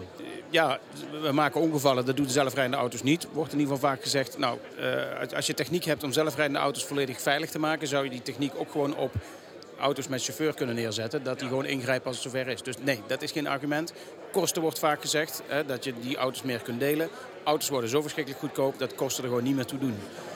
[0.51, 0.79] Ja,
[1.23, 3.27] we maken ongevallen, dat doen de zelfrijdende auto's niet.
[3.33, 4.59] Wordt in ieder geval vaak gezegd, nou,
[5.35, 8.53] als je techniek hebt om zelfrijdende auto's volledig veilig te maken, zou je die techniek
[8.57, 9.13] ook gewoon op
[9.79, 12.63] auto's met chauffeur kunnen neerzetten, dat die gewoon ingrijpen als het zover is.
[12.63, 13.93] Dus nee, dat is geen argument.
[14.33, 17.09] Kosten wordt vaak gezegd, hè, dat je die auto's meer kunt delen.
[17.45, 19.95] Auto's worden zo verschrikkelijk goedkoop dat kosten er gewoon niet meer toe doen.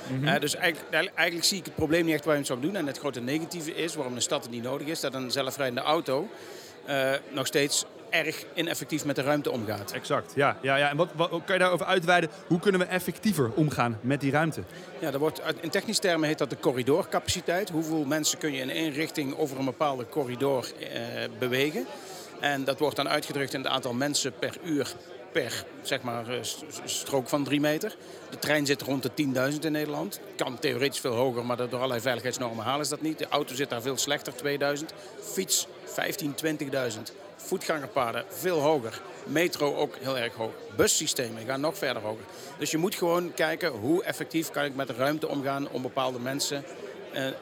[0.09, 0.41] Mm -hmm.
[0.41, 2.77] dus eigenlijk, eigenlijk, zie ik het probleem niet echt waar je het zou doen.
[2.77, 5.81] En het grote negatieve is, waarom een stad het niet nodig is, dat een zelfrijdende
[5.81, 6.29] auto
[6.89, 9.93] uh, nog steeds erg ineffectief met de ruimte omgaat.
[9.93, 10.57] Exact, ja.
[10.63, 10.91] ja, ja.
[10.91, 12.31] En wat, wat, kan je daarover uitweiden?
[12.47, 14.63] Hoe kunnen we effectiever omgaan met die ruimte?
[14.99, 17.71] Ja, dat wordt, in technisch termen heet dat de corridorcapaciteit.
[17.71, 20.91] Hoeveel mensen kun je in één richting over een bepaalde corridor eh,
[21.39, 21.87] bewegen?
[22.41, 24.95] En dat wordt dan uitgedrukt in het aantal mensen per uur
[25.33, 26.25] per zeg maar,
[26.85, 27.97] strook van 3 meter.
[28.31, 30.21] De trein zit rond de 10.000 in Nederland.
[30.37, 33.19] Kan theoretisch veel hoger, maar door allerlei veiligheidsnormen halen is dat niet.
[33.19, 34.93] De auto zit daar veel slechter, 2000.
[35.21, 36.59] Fiets 15, 20.000
[37.37, 39.01] voetgangerpaden veel hoger.
[39.25, 40.53] Metro ook heel erg hoog.
[40.77, 42.25] Bussystemen gaan nog verder hoger.
[42.59, 46.19] Dus je moet gewoon kijken hoe effectief kan ik met de ruimte omgaan om bepaalde
[46.19, 46.65] mensen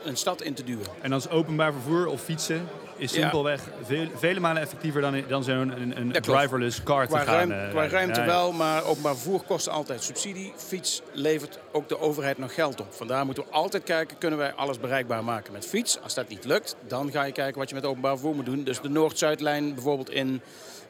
[0.04, 0.86] een stad in te duwen.
[1.00, 3.84] En als openbaar vervoer of fietsen is simpelweg ja.
[3.84, 7.50] veel, vele malen effectiever dan, dan zo'n een, een driverless car qua te gaan.
[7.50, 8.26] Ruim, qua ruimte ja.
[8.26, 10.52] wel, maar openbaar vervoer kost altijd subsidie.
[10.56, 12.86] Fiets levert ook de overheid nog geld op.
[12.90, 16.00] Vandaar moeten we altijd kijken, kunnen wij alles bereikbaar maken met fiets?
[16.00, 18.64] Als dat niet lukt, dan ga je kijken wat je met openbaar vervoer moet doen.
[18.64, 20.42] Dus de Noord-Zuidlijn bijvoorbeeld in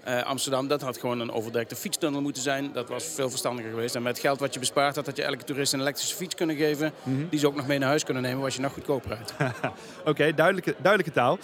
[0.08, 2.72] uh, Amsterdam, dat had gewoon een overdekte fietstunnel moeten zijn.
[2.72, 3.94] Dat was veel verstandiger geweest.
[3.94, 6.56] En met geld wat je bespaart had, had je elke toerist een elektrische fiets kunnen
[6.56, 6.92] geven.
[7.02, 7.28] Mm -hmm.
[7.28, 9.34] Die ze ook nog mee naar huis kunnen nemen, was je nog goedkoper uit.
[9.60, 9.72] Oké,
[10.04, 11.38] okay, duidelijke, duidelijke taal.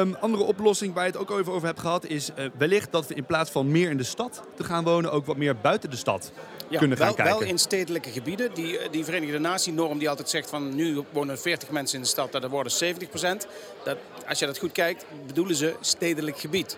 [0.00, 3.06] Um, andere oplossing waar je het ook over, over hebt gehad, is uh, wellicht dat
[3.06, 5.90] we in plaats van meer in de stad te gaan wonen, ook wat meer buiten
[5.90, 6.32] de stad
[6.68, 7.38] ja, kunnen gaan wel, kijken.
[7.38, 8.54] Wel in stedelijke gebieden.
[8.54, 12.32] Die, die Verenigde Natie-norm die altijd zegt van nu wonen 40 mensen in de stad,
[12.32, 13.46] dat worden 70 procent.
[13.84, 13.96] Dat,
[14.28, 16.76] als je dat goed kijkt, bedoelen ze stedelijk gebied.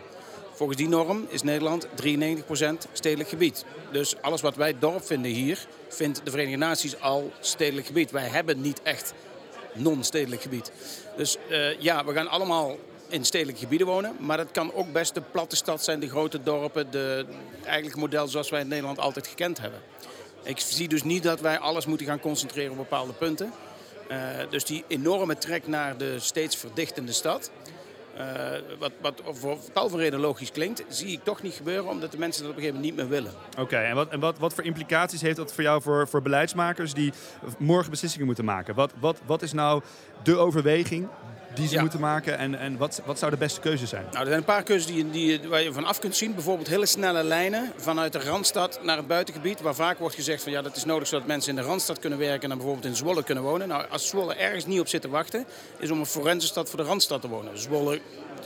[0.53, 1.88] Volgens die norm is Nederland 93%
[2.93, 3.65] stedelijk gebied.
[3.93, 8.11] Dus alles wat wij dorp vinden hier, vindt de Verenigde Naties al stedelijk gebied.
[8.11, 9.15] Wij hebben niet echt
[9.75, 10.73] non-stedelijk gebied.
[11.17, 12.77] Dus eh, ja, we gaan allemaal
[13.09, 14.17] in stedelijke gebieden wonen.
[14.19, 16.91] Maar het kan ook best de platte stad zijn, de grote dorpen.
[16.91, 17.27] De,
[17.65, 19.81] eigenlijk model zoals wij in Nederland altijd gekend hebben.
[20.43, 23.53] Ik zie dus niet dat wij alles moeten gaan concentreren op bepaalde punten.
[24.11, 24.19] Uh,
[24.51, 27.51] dus die enorme trek naar de steeds verdichtende stad.
[28.18, 28.25] Uh,
[28.79, 32.18] wat, wat voor tal van redenen logisch klinkt, zie ik toch niet gebeuren, omdat de
[32.18, 33.33] mensen dat op een gegeven moment niet meer willen.
[33.59, 36.94] Oké, en, wat, en wat, wat voor implicaties heeft dat voor jou voor, voor beleidsmakers
[36.94, 37.12] die
[37.59, 38.75] morgen beslissingen moeten maken?
[38.75, 39.83] Wat, wat, wat is nou
[40.22, 41.09] de overweging
[41.55, 42.38] die ze moeten maken?
[42.38, 44.05] En, en wat, wat zou de beste keuze zijn?
[44.05, 46.35] Nou, er zijn een paar keuzes die, die, waar je van af kunt zien.
[46.35, 49.61] Bijvoorbeeld hele snelle lijnen vanuit de Randstad naar het buitengebied.
[49.61, 52.19] Waar vaak wordt gezegd van ja, dat is nodig zodat mensen in de Randstad kunnen
[52.19, 53.69] werken en dan bijvoorbeeld in Zwolle kunnen wonen.
[53.69, 55.45] Nou, als Zwolle ergens niet op zit te wachten,
[55.79, 57.59] is om een forensenstad voor de Randstad te wonen.
[57.59, 58.01] Zwolle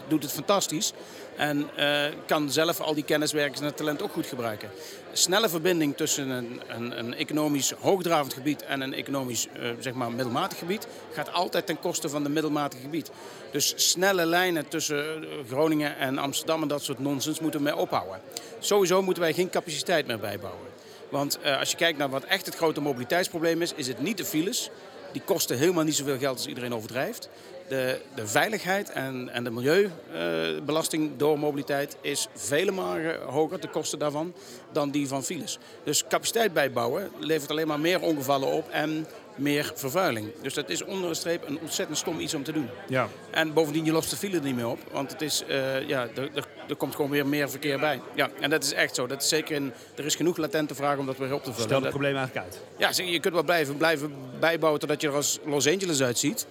[0.08, 0.92] doet het fantastisch.
[1.36, 4.70] En uh, kan zelf al die kenniswerkers en het talent ook goed gebruiken.
[5.12, 10.12] Snelle verbinding tussen een, een, een economisch hoogdravend gebied en een economisch uh, zeg maar
[10.12, 13.10] middelmatig gebied gaat altijd ten koste van de middelmatige gebied.
[13.52, 17.76] Dus snelle lijnen tussen eh, Groningen en Amsterdam en dat soort nonsens moeten we mee
[17.76, 18.20] ophouden.
[18.58, 20.66] Sowieso moeten wij geen capaciteit meer bijbouwen.
[21.10, 24.24] Want als je kijkt naar wat echt het grote mobiliteitsprobleem is, is het niet de
[24.24, 24.70] files.
[25.12, 27.28] Die kosten helemaal niet zoveel geld als iedereen overdrijft
[27.68, 33.98] de, de veiligheid en, en de milieubelasting door mobiliteit is vele malen hoger, de kosten
[33.98, 34.34] daarvan,
[34.72, 35.58] dan die van files.
[35.84, 40.32] Dus capaciteit bijbouwen levert alleen maar meer ongevallen op en meer vervuiling.
[40.42, 42.68] Dus dat is onder de streep een ontzettend stom iets om te doen.
[42.88, 43.08] Ja.
[43.30, 44.78] En bovendien, je lost de file er niet meer op.
[44.92, 48.00] Want het is, uh, ja, er, er, er, komt gewoon weer meer verkeer bij.
[48.14, 49.06] Ja, en dat is echt zo.
[49.06, 51.68] Dat is zeker in, er is genoeg latente vraag om dat weer op te vullen.
[51.68, 52.60] Stel het probleem eigenlijk uit.
[52.96, 56.46] Ja, je kunt wel blijven, blijven bijbouwen totdat je er als Los Angeles uitziet.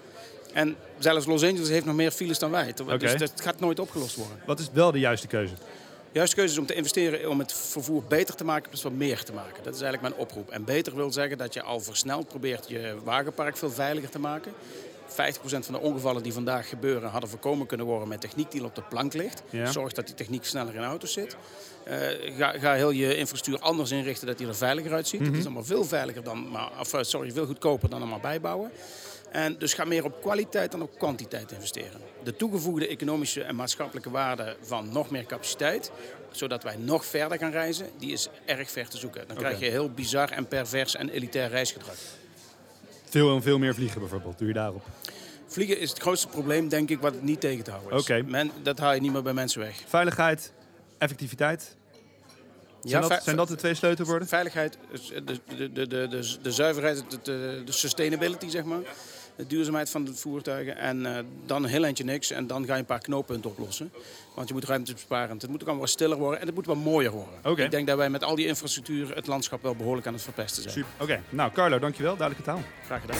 [0.54, 2.74] En zelfs Los Angeles heeft nog meer files dan wij.
[2.82, 2.98] Okay.
[2.98, 4.40] Dus dat gaat nooit opgelost worden.
[4.46, 5.54] Wat is wel de juiste keuze?
[5.54, 8.92] De juiste keuze is om te investeren om het vervoer beter te maken, plus wat
[8.92, 9.64] meer te maken.
[9.64, 10.50] Dat is eigenlijk mijn oproep.
[10.50, 14.52] En beter wil zeggen dat je al versneld probeert je wagenpark veel veiliger te maken.
[15.16, 18.76] 50% van de ongevallen die vandaag gebeuren hadden voorkomen kunnen worden met techniek die op
[18.76, 19.44] de plank ligt.
[19.50, 19.72] Ja.
[19.72, 21.36] Zorg dat die techniek sneller in auto's zit.
[21.88, 21.98] Uh,
[22.38, 25.20] ga, ga, heel je infrastructuur anders inrichten dat die er veiliger uitziet.
[25.20, 25.34] Mm -hmm.
[25.34, 28.72] Dat is allemaal veel veiliger dan, maar, of, sorry, veel goedkoper dan allemaal bijbouwen.
[29.32, 32.02] En dus ga meer op kwaliteit dan op kwantiteit investeren.
[32.24, 35.92] De toegevoegde economische en maatschappelijke waarde van nog meer capaciteit,
[36.32, 39.28] zodat wij nog verder gaan reizen, die is erg ver te zoeken.
[39.28, 39.50] Dan okay.
[39.50, 41.96] krijg je heel bizar en pervers en elitair reisgedrag.
[43.16, 44.86] Veel en veel meer vliegen bijvoorbeeld, doe je daarop?
[45.48, 48.32] Vliegen is het grootste probleem, denk ik, wat het niet tegen te houden is.
[48.32, 49.82] Men, dat haal je niet meer bij mensen weg.
[49.88, 50.54] Veiligheid,
[50.98, 51.76] effectiviteit.
[52.82, 54.28] Zijn, ja, dat, zijn dat de twee sleutelwoorden?
[54.28, 54.78] Veiligheid,
[55.26, 58.82] de, de, de, de, de zuiverheid, de, de sustainability, zeg maar
[59.36, 60.78] de duurzaamheid van de voertuigen.
[60.78, 62.32] En uh, dan een heel eindje niks.
[62.32, 63.92] En dan ga je een paar knooppunten oplossen.
[64.36, 65.38] Want je moet ruimte besparen.
[65.38, 66.40] Het moet ook allemaal wat stiller worden.
[66.40, 67.40] En het moet wat mooier worden.
[67.44, 67.66] Okay.
[67.66, 70.62] Ik denk dat wij met al die infrastructuur het landschap wel behoorlijk aan het verpesten
[70.62, 70.74] zijn.
[70.74, 70.90] Super.
[70.94, 71.04] Oké.
[71.04, 71.22] Okay.
[71.30, 72.18] Nou, Carlo, dankjewel.
[72.18, 72.62] Duidelijke taal.
[72.86, 73.18] Graag gedaan.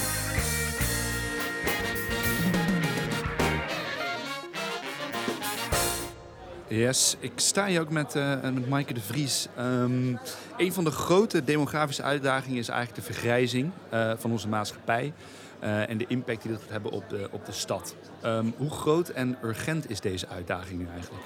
[6.68, 9.48] Yes, ik sta hier ook met, uh, met Maaike de Vries.
[9.60, 10.20] Um,
[10.58, 15.14] een van de grote demografische uitdagingen is eigenlijk de vergrijzing uh, van onze maatschappij.
[15.66, 17.96] Uh, en de impact die dat gaat hebben op de, op de stad.
[18.26, 21.24] Um, hoe groot en urgent is deze uitdaging nu eigenlijk?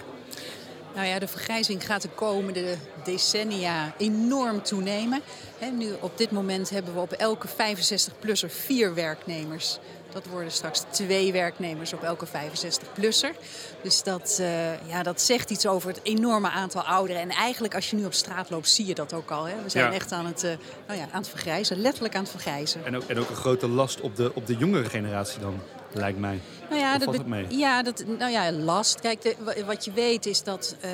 [0.95, 5.21] Nou ja, de vergrijzing gaat de komende decennia enorm toenemen.
[5.57, 9.79] He, nu, op dit moment hebben we op elke 65-plusser vier werknemers.
[10.13, 13.35] Dat worden straks twee werknemers op elke 65-plusser.
[13.81, 17.21] Dus dat, uh, ja, dat zegt iets over het enorme aantal ouderen.
[17.21, 19.43] En eigenlijk als je nu op straat loopt, zie je dat ook al.
[19.43, 19.63] Hè?
[19.63, 19.93] We zijn ja.
[19.93, 20.51] echt aan het, uh,
[20.87, 22.85] nou ja, aan het vergrijzen, letterlijk aan het vergrijzen.
[22.85, 26.19] En ook, en ook een grote last op de, op de jongere generatie dan, lijkt
[26.19, 26.39] mij.
[26.69, 27.45] Nou ja, dat, mee?
[27.49, 28.99] ja, dat, nou ja, last.
[28.99, 30.91] Kijk, de, wat je weet is dat uh,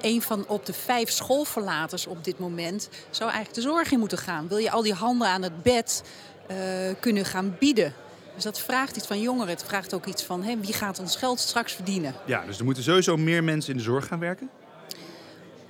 [0.00, 4.18] een van op de vijf schoolverlaters op dit moment zou eigenlijk de zorg in moeten
[4.18, 4.48] gaan.
[4.48, 6.02] Wil je al die handen aan het bed
[6.50, 6.56] uh,
[7.00, 7.92] kunnen gaan bieden?
[8.34, 9.48] Dus dat vraagt iets van jongeren.
[9.48, 12.14] Het vraagt ook iets van wie gaat ons geld straks verdienen.
[12.24, 14.50] Ja, dus er moeten sowieso meer mensen in de zorg gaan werken?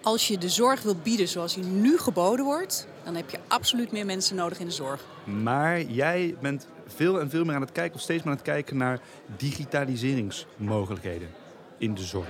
[0.02, 3.92] Als je de zorg wil bieden zoals die nu geboden wordt, dan heb je absoluut
[3.92, 5.04] meer mensen nodig in de zorg.
[5.24, 8.48] Maar jij bent veel en veel meer aan het kijken, of steeds meer aan het
[8.48, 9.00] kijken naar
[9.36, 11.44] digitaliseringsmogelijkheden
[11.78, 12.26] in de zorg.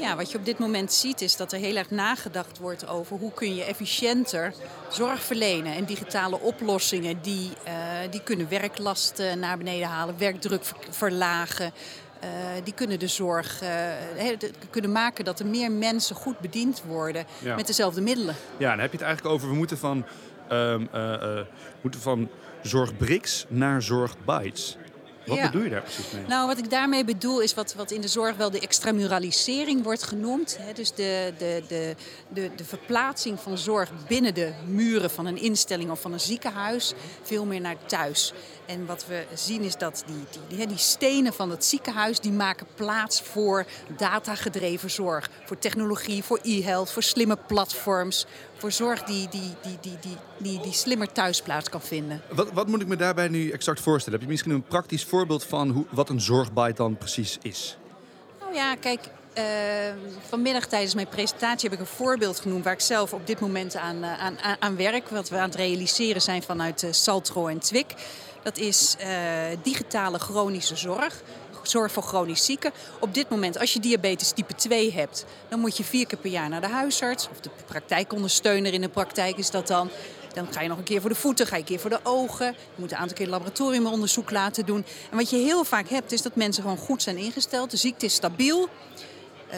[0.00, 3.16] Ja, wat je op dit moment ziet is dat er heel erg nagedacht wordt over
[3.16, 4.54] hoe kun je efficiënter
[4.90, 5.74] zorg verlenen.
[5.74, 7.72] En digitale oplossingen die, uh,
[8.10, 11.72] die kunnen werklast uh, naar beneden halen, werkdruk verlagen.
[12.24, 12.30] Uh,
[12.64, 13.62] die kunnen de zorg
[14.70, 17.56] kunnen maken dat er meer mensen goed bediend worden ja.
[17.56, 18.34] met dezelfde middelen.
[18.56, 20.04] Ja, dan heb je het eigenlijk over we moeten van,
[20.52, 20.88] um,
[21.80, 22.28] moeten van
[22.62, 24.76] zorg bricks naar zorg bytes.
[25.26, 25.44] Wat ja.
[25.44, 26.26] bedoel je daar precies mee?
[26.26, 30.02] Nou, wat ik daarmee bedoel is wat, wat in de zorg wel de extramuralisering wordt
[30.02, 30.56] genoemd.
[30.60, 30.72] Hè?
[30.72, 31.94] Dus de, de, de,
[32.28, 36.92] de, de verplaatsing van zorg binnen de muren van een instelling of van een ziekenhuis
[37.22, 38.32] veel meer naar thuis.
[38.66, 42.20] En wat we zien is dat die, die, die, die stenen van het ziekenhuis...
[42.20, 45.30] die maken plaats voor datagedreven zorg.
[45.44, 48.26] Voor technologie, voor e-health, voor slimme platforms.
[48.56, 52.22] Voor zorg die, die, die, die, die, die, die slimmer thuisplaats kan vinden.
[52.30, 54.18] Wat, wat moet ik me daarbij nu exact voorstellen?
[54.18, 57.76] Heb je misschien een praktisch voorbeeld van hoe, wat een zorgbite dan precies is?
[58.40, 59.00] Nou ja, kijk,
[59.38, 59.44] uh,
[60.28, 63.76] vanmiddag tijdens mijn presentatie heb ik een voorbeeld genoemd waar ik zelf op dit moment
[63.76, 65.08] aan, uh, aan, aan werk.
[65.08, 67.94] Wat we aan het realiseren zijn vanuit uh, Saltro en Twik.
[68.42, 68.96] Dat is
[69.62, 71.22] digitale chronische zorg.
[71.68, 72.72] Zorg voor chronisch zieken.
[73.00, 76.30] Op dit moment, als je diabetes type 2 hebt, dan moet je vier keer per
[76.30, 77.28] jaar naar de huisarts.
[77.30, 79.90] Of de praktijkondersteuner in de praktijk is dat dan.
[80.34, 82.00] Dan ga je nog een keer voor de voeten, ga je een keer voor de
[82.02, 82.46] ogen.
[82.46, 84.84] Je moet een aantal keer laboratoriumonderzoek laten doen.
[85.10, 87.70] En wat je heel vaak hebt, is dat mensen gewoon goed zijn ingesteld.
[87.70, 88.68] De ziekte is stabiel.
[89.50, 89.56] Uh,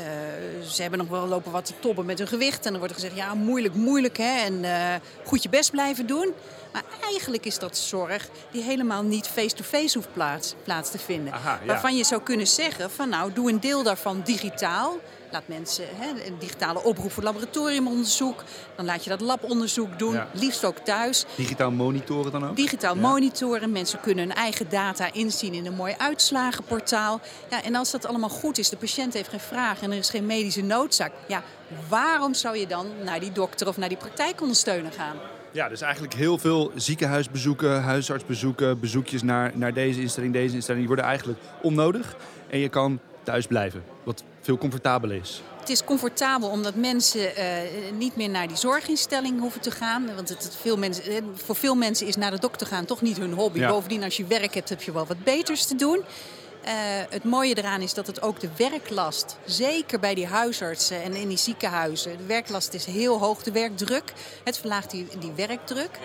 [0.69, 2.65] ze hebben nog wel lopen wat te tobben met hun gewicht.
[2.67, 4.17] En dan wordt er gezegd, ja, moeilijk, moeilijk.
[4.17, 4.45] Hè?
[4.45, 6.33] En uh, goed je best blijven doen.
[6.73, 11.33] Maar eigenlijk is dat zorg die helemaal niet face-to-face hoeft plaats, plaats te vinden.
[11.33, 11.67] Aha, ja.
[11.67, 14.97] Waarvan je zou kunnen zeggen van nou, doe een deel daarvan digitaal.
[15.31, 18.45] Laat mensen hè, een digitale oproep voor laboratoriumonderzoek.
[18.77, 20.29] Dan laat je dat labonderzoek doen, Ja.
[20.33, 21.25] liefst ook thuis.
[21.37, 22.57] Digitaal monitoren dan ook?
[22.57, 23.01] Digitaal Ja.
[23.01, 23.73] monitoren.
[23.73, 27.21] Mensen kunnen hun eigen data inzien in een mooi uitslagenportaal.
[27.51, 30.11] Ja, en als dat allemaal goed is, de patiënt heeft geen vraag en er is
[30.11, 31.13] geen medische noodzaak.
[31.29, 31.43] Ja,
[31.89, 35.17] waarom zou je dan naar die dokter of naar die praktijkondersteuner gaan?
[35.53, 40.95] Ja, dus eigenlijk heel veel ziekenhuisbezoeken, huisartsbezoeken, bezoekjes naar, naar deze instelling, deze instelling, die
[40.95, 42.17] worden eigenlijk onnodig.
[42.51, 45.43] En je kan thuis blijven, wat veel comfortabeler is.
[45.61, 47.47] Het is comfortabel omdat mensen eh,
[47.99, 50.15] niet meer naar die zorginstelling hoeven te gaan.
[50.15, 53.03] Want het, het veel mensen, eh, voor veel mensen is naar de dokter gaan toch
[53.03, 53.59] niet hun hobby.
[53.59, 53.69] Ja.
[53.69, 56.01] Bovendien, als je werk hebt, heb je wel wat beters te doen.
[56.65, 56.75] Eh,
[57.11, 61.29] het mooie eraan is dat het ook de werklast, zeker bij die huisartsen en in
[61.29, 64.13] die ziekenhuizen, de werklast is heel hoog, de werkdruk.
[64.45, 65.99] Het verlaagt die, die werkdruk.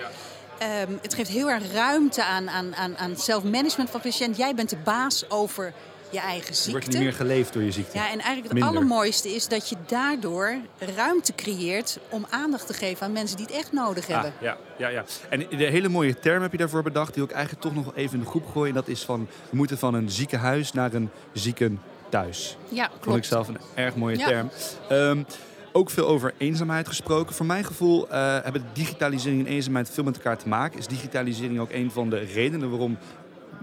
[0.57, 4.37] Ehm, het geeft heel erg ruimte aan, aan, aan, aan zelfmanagement van de patiënt.
[4.37, 5.73] Jij bent de baas over
[6.13, 6.71] je eigen Je ziekte.
[6.71, 7.97] wordt niet meer geleefd door je ziekte.
[7.97, 8.69] Ja, en eigenlijk het Minder.
[8.69, 10.55] allermooiste is dat je daardoor
[10.95, 14.33] ruimte creëert om aandacht te geven aan mensen die het echt nodig hebben.
[14.35, 15.03] Ah, ja, ja, ja.
[15.29, 18.13] En de hele mooie term heb je daarvoor bedacht, die ik eigenlijk toch nog even
[18.17, 18.67] in de groep gooien.
[18.69, 22.57] En dat is van, we moeten van een ziekenhuis naar een ziekenthuis.
[22.69, 23.25] Ja, Vond ik klopt.
[23.25, 24.27] zelf een erg mooie Ja.
[24.27, 24.49] term.
[24.89, 25.23] Ehm,
[25.71, 27.35] ook veel over eenzaamheid gesproken.
[27.35, 30.79] Voor mijn gevoel eh, hebben digitalisering en eenzaamheid veel met elkaar te maken.
[30.79, 32.97] Is digitalisering ook een van de redenen waarom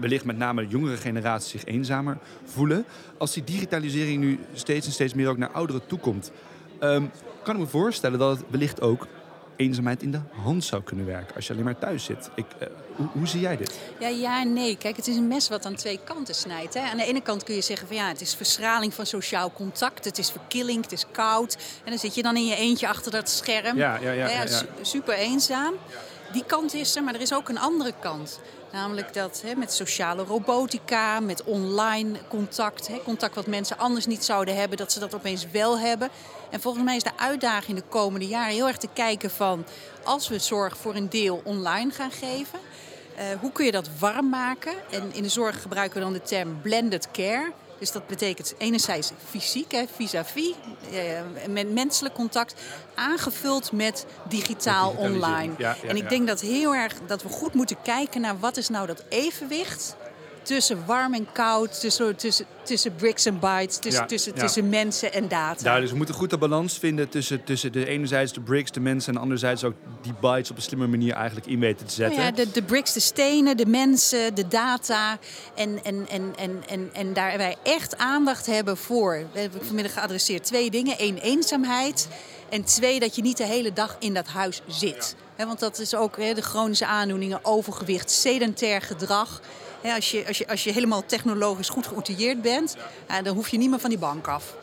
[0.01, 2.85] wellicht met name de jongere generaties zich eenzamer voelen.
[3.17, 6.31] Als die digitalisering nu steeds en steeds meer ook naar ouderen toekomt,
[6.79, 7.03] ehm,
[7.43, 9.07] kan ik me voorstellen dat het wellicht ook
[9.55, 12.29] eenzaamheid in de hand zou kunnen werken als je alleen maar thuis zit.
[12.35, 13.79] Ik, eh, hoe, hoe zie jij dit?
[13.99, 14.77] Ja, ja nee.
[14.77, 16.73] Kijk, het is een mes wat aan twee kanten snijdt.
[16.73, 16.79] Hè.
[16.81, 20.05] Aan de ene kant kun je zeggen van ja, het is verschraling van sociaal contact.
[20.05, 21.57] Het is verkilling, het is koud.
[21.83, 23.77] En dan zit je dan in je eentje achter dat scherm.
[23.77, 24.47] Ja, ja, ja, ja, ja.
[24.47, 25.73] su- Super eenzaam.
[26.33, 28.39] Die kant is er, maar er is ook een andere kant.
[28.71, 34.77] Namelijk dat met sociale robotica, met online contact, contact wat mensen anders niet zouden hebben,
[34.77, 36.09] dat ze dat opeens wel hebben.
[36.49, 39.65] En volgens mij is de uitdaging de komende jaren heel erg te kijken van
[40.03, 42.59] als we zorg voor een deel online gaan geven,
[43.15, 44.73] eh, hoe kun je dat warm maken?
[44.91, 47.51] En in de zorg gebruiken we dan de term blended care.
[47.81, 50.53] Dus dat betekent enerzijds fysiek, vis-à-vis,
[50.91, 50.99] eh,
[51.49, 52.61] met menselijk contact,
[52.95, 55.53] aangevuld met digitaal Met online.
[55.57, 58.57] Ja, ja, en ik denk dat heel erg dat we goed moeten kijken naar wat
[58.57, 59.95] is nou dat evenwicht
[60.41, 64.41] tussen warm en koud, tussen, tussen, tussen bricks en bytes, tussen, Ja, tussen, ja.
[64.41, 65.73] tussen mensen en data.
[65.73, 68.79] Ja, dus we moeten goed de balans vinden tussen, tussen de enerzijds de bricks, de
[68.79, 69.15] mensen...
[69.15, 72.19] en anderzijds ook die bytes op een slimme manier eigenlijk in weten te zetten.
[72.19, 75.17] Nou ja, de, de bricks, de stenen, de mensen, de data.
[75.55, 79.25] En, en, en, en, en, en daar wij echt aandacht hebben voor.
[79.33, 80.95] We hebben vanmiddag geadresseerd twee dingen.
[80.97, 82.07] Eén, eenzaamheid.
[82.49, 85.15] En twee, dat je niet de hele dag in dat huis zit.
[85.35, 89.41] Hè, want dat is ook hè, de chronische aandoeningen, overgewicht, sedentair gedrag.
[89.83, 92.75] Als, je, als, je, als je helemaal technologisch goed geoutilleerd bent,
[93.23, 94.53] dan hoef je niet meer van die bank af.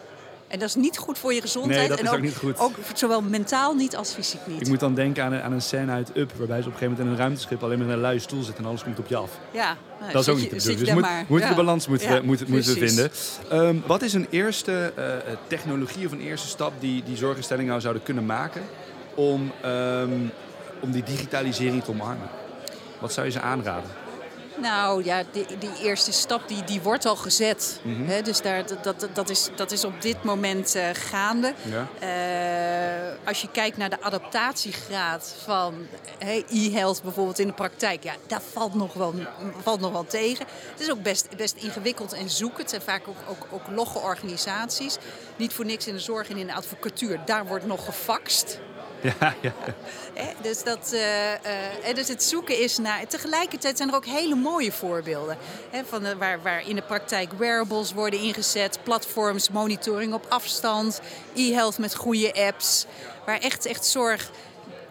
[0.48, 1.78] En dat is niet goed voor je gezondheid.
[1.78, 2.59] Nee, dat en is ook niet goed.
[2.59, 4.61] Ook zowel mentaal niet als fysiek niet.
[4.61, 6.33] Ik moet dan denken aan een, aan een scène uit Up...
[6.37, 7.62] waarbij ze op een gegeven moment in een ruimteschip...
[7.62, 9.31] alleen met een luie stoel zitten en alles komt op je af.
[9.50, 10.85] Ja, nou, Dat is ook je- niet de bedoeling.
[10.85, 11.40] Dus moet, maar.
[11.40, 11.48] Ja.
[11.48, 12.94] de balans moeten, Ja, moeten, moeten we precies.
[12.94, 13.12] vinden.
[13.50, 15.04] Ehm, wat is een eerste eh,
[15.46, 18.62] technologie of een eerste stap die, die zorginstellingen nou zouden kunnen maken...
[19.14, 20.11] om, ehm,
[20.81, 22.28] om die digitalisering te omarmen?
[22.98, 23.90] Wat zou je ze aanraden?
[24.61, 27.81] Nou ja, die, die eerste stap die, die wordt al gezet.
[27.85, 31.55] Hè, dus daar, dat, dat, dat, is, dat is op dit moment eh, gaande.
[31.62, 31.88] Ja.
[31.99, 35.75] Eh, als je kijkt naar de adaptatiegraad van
[36.49, 39.14] e-health bijvoorbeeld in de praktijk, ja, dat valt nog wel,
[39.62, 40.47] valt nog wel tegen.
[40.71, 42.61] Het is ook best, best ingewikkeld en zoeken.
[42.61, 44.97] Het zijn vaak ook, ook, ook logge organisaties.
[45.37, 47.21] Niet voor niks in de zorg en in de advocatuur.
[47.25, 48.61] Daar wordt nog gefaxt.
[49.02, 49.52] Ja, ja.
[50.42, 53.06] dus, dat, uh, dus het zoeken is naar.
[53.06, 55.37] Tegelijkertijd zijn er ook hele mooie voorbeelden.
[55.84, 61.00] van waar, waar in de praktijk wearables worden ingezet, platforms, monitoring op afstand,
[61.34, 62.87] e-health met goede apps.
[63.26, 64.30] Waar echt, echt zorg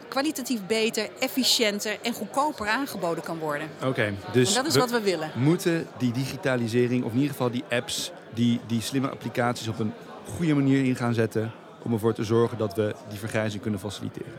[0.07, 3.67] kwalitatief beter, efficiënter en goedkoper aangeboden kan worden.
[3.83, 5.31] Oké, dus en dat is wat we willen.
[5.35, 9.93] Moeten die digitalisering, of in ieder geval die apps, die, die slimme applicaties op een
[10.35, 11.51] goede manier in gaan zetten
[11.83, 14.33] om ervoor te zorgen dat we die vergrijzing kunnen faciliteren.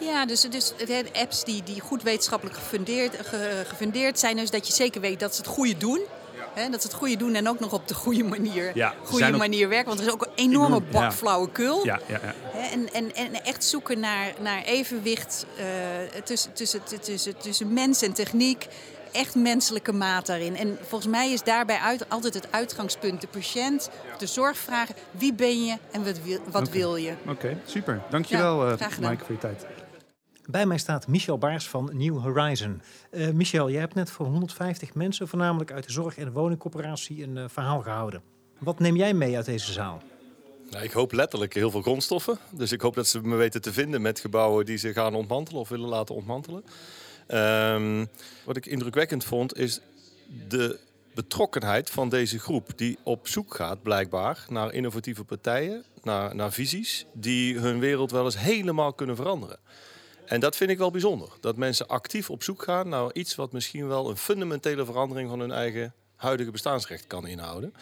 [0.00, 0.72] Ja, dus, dus
[1.12, 3.16] apps die, die goed wetenschappelijk gefundeerd,
[3.66, 4.36] gefundeerd zijn.
[4.36, 6.00] Dus dat je zeker weet dat ze het goede doen.
[6.70, 9.68] dat ze het goede doen en ook nog op de goede manier, ja, goede manier
[9.68, 9.86] werken.
[9.86, 11.12] Want er is ook een enorme bak ja.
[11.12, 11.84] flauwekul.
[11.84, 12.20] Ja, ja,
[12.72, 15.64] en, en, en echt zoeken naar, naar evenwicht uh,
[16.24, 18.68] tussen, tussen, tussen, tussen mens en techniek
[19.14, 20.56] echt menselijke maat daarin.
[20.56, 24.94] En volgens mij is daarbij uit, altijd het uitgangspunt de patiënt, de zorgvragen.
[25.10, 27.14] Wie ben je en wat wil, wat wil je?
[27.28, 28.02] Oké, super.
[28.10, 29.66] Dankjewel ja, uh, Mike voor je tijd.
[30.46, 32.82] Bij mij staat Michel Baars van New Horizon.
[33.10, 37.22] Uh, Michel, jij hebt net voor 150 mensen, voornamelijk uit de zorg- en de woningcorporatie,
[37.22, 38.22] een uh, verhaal gehouden.
[38.58, 40.02] Wat neem jij mee uit deze zaal?
[40.70, 42.38] Nou, ik hoop letterlijk heel veel grondstoffen.
[42.50, 45.60] Dus ik hoop dat ze me weten te vinden met gebouwen die ze gaan ontmantelen
[45.60, 46.64] of willen laten ontmantelen.
[47.28, 48.08] Um,
[48.44, 49.80] wat ik indrukwekkend vond is
[50.48, 50.78] de
[51.14, 57.06] betrokkenheid van deze groep die op zoek gaat blijkbaar naar innovatieve partijen, naar, naar visies
[57.12, 59.58] die hun wereld wel eens helemaal kunnen veranderen.
[60.24, 61.28] En dat vind ik wel bijzonder.
[61.40, 65.40] Dat mensen actief op zoek gaan naar iets wat misschien wel een fundamentele verandering van
[65.40, 67.74] hun eigen huidige bestaansrecht kan inhouden.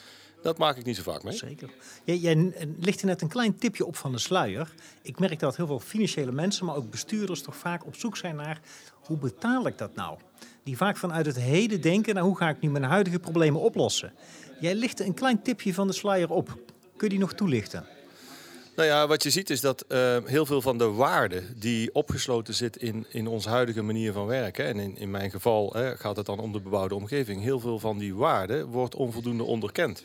[0.43, 1.37] Dat maak ik niet zo vaak mee.
[1.37, 1.71] Zeker.
[2.05, 4.75] Jij, jij ligt er net een klein tipje op van de sluier.
[5.03, 8.37] Ik merk dat heel veel financiële mensen, maar ook bestuurders, toch vaak op zoek zijn
[8.37, 8.61] naar
[9.07, 10.19] hoe betaal ik dat nou?
[10.65, 14.13] Die vaak vanuit het heden denken, nou, hoe ga ik nu mijn huidige problemen oplossen?
[14.61, 16.47] Jij lichtte een klein tipje van de sluier op.
[16.97, 17.87] Kun je die nog toelichten?
[18.77, 22.55] Nou ja, wat je ziet is dat uh, heel veel van de waarde die opgesloten
[22.55, 26.27] zit in, in onze huidige manier van werken, en in, in mijn geval gaat het
[26.27, 30.05] dan om de bebouwde omgeving, heel veel van die waarde wordt onvoldoende onderkend.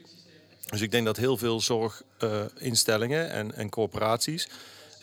[0.70, 4.50] Dus ik denk dat heel veel zorginstellingen uh, en, en corporaties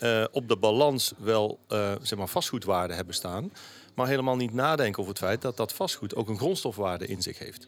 [0.00, 1.58] uh, op de balans wel
[2.02, 3.52] zeg maar vastgoedwaarde hebben staan.
[3.94, 7.38] Maar helemaal niet nadenken over het feit dat dat vastgoed ook een grondstofwaarde in zich
[7.38, 7.66] heeft.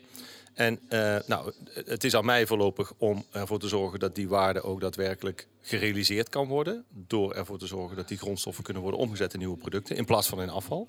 [0.54, 1.52] En uh, nou,
[1.84, 6.28] het is aan mij voorlopig om ervoor te zorgen dat die waarde ook daadwerkelijk gerealiseerd
[6.28, 6.84] kan worden.
[6.88, 10.28] Door ervoor te zorgen dat die grondstoffen kunnen worden omgezet in nieuwe producten in plaats
[10.28, 10.88] van in afval.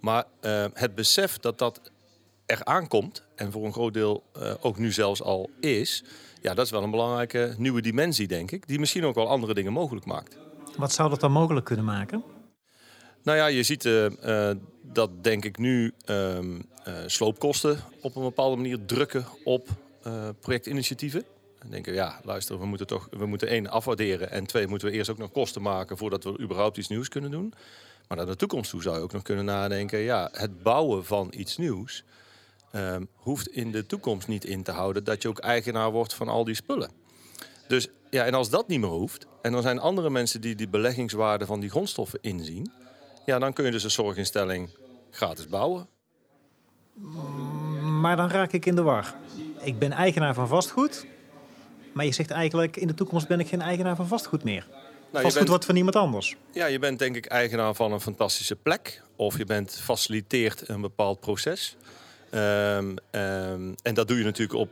[0.00, 0.24] Maar
[0.72, 1.80] het besef dat dat
[2.46, 4.22] er aankomt en voor een groot deel
[4.60, 6.04] ook nu zelfs al is,
[6.40, 9.54] ja, dat is wel een belangrijke nieuwe dimensie, denk ik, die misschien ook wel andere
[9.54, 10.36] dingen mogelijk maakt.
[10.76, 12.24] Wat zou dat dan mogelijk kunnen maken?
[13.24, 14.50] Nou ja, je ziet uh, uh,
[14.82, 16.38] dat denk ik nu uh,
[17.06, 19.68] sloopkosten op een bepaalde manier drukken op
[20.40, 21.24] projectinitiatieven.
[21.58, 24.94] Dan denken ja, luister, we moeten toch, we moeten één afwaarderen en twee moeten we
[24.94, 27.54] eerst ook nog kosten maken voordat we überhaupt iets nieuws kunnen doen.
[28.08, 31.32] Maar naar de toekomst toe zou je ook nog kunnen nadenken, ja, het bouwen van
[31.36, 32.04] iets nieuws
[32.70, 36.28] ehm, hoeft in de toekomst niet in te houden dat je ook eigenaar wordt van
[36.28, 36.90] al die spullen.
[37.68, 40.68] Dus ja, en als dat niet meer hoeft, en dan zijn andere mensen die die
[40.68, 42.72] beleggingswaarde van die grondstoffen inzien,
[43.24, 44.70] ja, dan kun je dus een zorginstelling
[45.10, 45.88] gratis bouwen.
[48.00, 49.14] Maar dan raak ik in de war.
[49.60, 51.06] Ik ben eigenaar van vastgoed,
[51.92, 54.66] maar je zegt eigenlijk in de toekomst ben ik geen eigenaar van vastgoed meer.
[55.10, 56.36] Nou, vastgoed wordt van iemand anders.
[56.52, 59.02] Ja, je bent denk ik eigenaar van een fantastische plek.
[59.16, 61.76] Of je bent faciliteert een bepaald proces.
[62.30, 64.70] Um, um, en dat doe je natuurlijk op,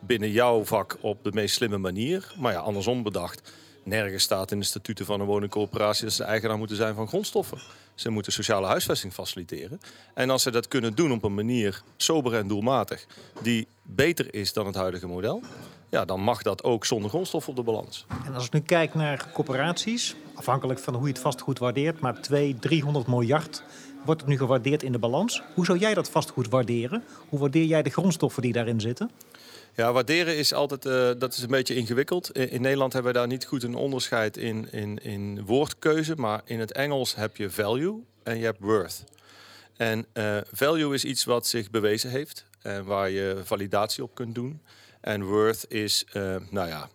[0.00, 2.32] binnen jouw vak op de meest slimme manier.
[2.38, 3.52] Maar ja, andersom bedacht.
[3.84, 7.58] Nergens staat in de statuten van een woningcoöperatie dat ze eigenaar moeten zijn van grondstoffen.
[7.94, 9.80] Ze moeten sociale huisvesting faciliteren.
[10.14, 13.06] En als ze dat kunnen doen op een manier sober en doelmatig,
[13.42, 15.42] die beter is dan het huidige model,
[15.90, 18.06] ja, dan mag dat ook zonder grondstof op de balans.
[18.26, 22.20] En als ik nu kijk naar corporaties, afhankelijk van hoe je het vastgoed waardeert, maar
[22.20, 23.62] 200, 300 miljard
[24.04, 25.42] wordt het nu gewaardeerd in de balans.
[25.54, 27.04] Hoe zou jij dat vastgoed waarderen?
[27.28, 29.10] Hoe waardeer jij de grondstoffen die daarin zitten?
[29.76, 32.36] Ja, waarderen is altijd uh, dat is een beetje ingewikkeld.
[32.36, 36.14] In, Nederland hebben we daar niet goed een onderscheid in, in, in woordkeuze.
[36.16, 39.04] Maar in het Engels heb je value en je hebt worth.
[39.76, 44.34] En uh, value is iets wat zich bewezen heeft en waar je validatie op kunt
[44.34, 44.60] doen.
[45.00, 46.04] En worth is,
[46.50, 46.88] nou ja,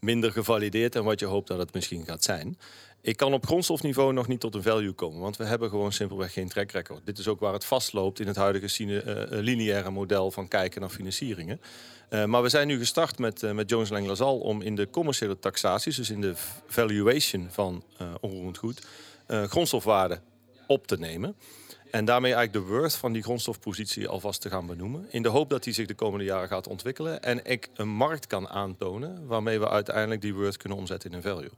[0.00, 2.58] minder gevalideerd en wat je hoopt dat het misschien gaat zijn.
[3.02, 6.32] Ik kan op grondstofniveau nog niet tot een value komen, want we hebben gewoon simpelweg
[6.32, 7.00] geen track record.
[7.04, 10.90] Dit is ook waar het vastloopt in het huidige uh, lineaire model van kijken naar
[10.90, 11.60] financieringen.
[12.10, 14.90] Uh, maar we zijn nu gestart met, uh, met Jones Lang LaSalle om in de
[14.90, 16.32] commerciële taxaties, dus in de
[16.66, 17.84] valuation van
[18.20, 18.86] onroerend goed,
[19.26, 20.20] grondstofwaarde
[20.66, 21.36] op te nemen.
[21.90, 25.06] En daarmee eigenlijk de worth van die grondstofpositie alvast te gaan benoemen.
[25.10, 27.22] In de hoop dat die zich de komende jaren gaat ontwikkelen.
[27.22, 31.22] En ik een markt kan aantonen waarmee we uiteindelijk die worth kunnen omzetten in een
[31.22, 31.50] value.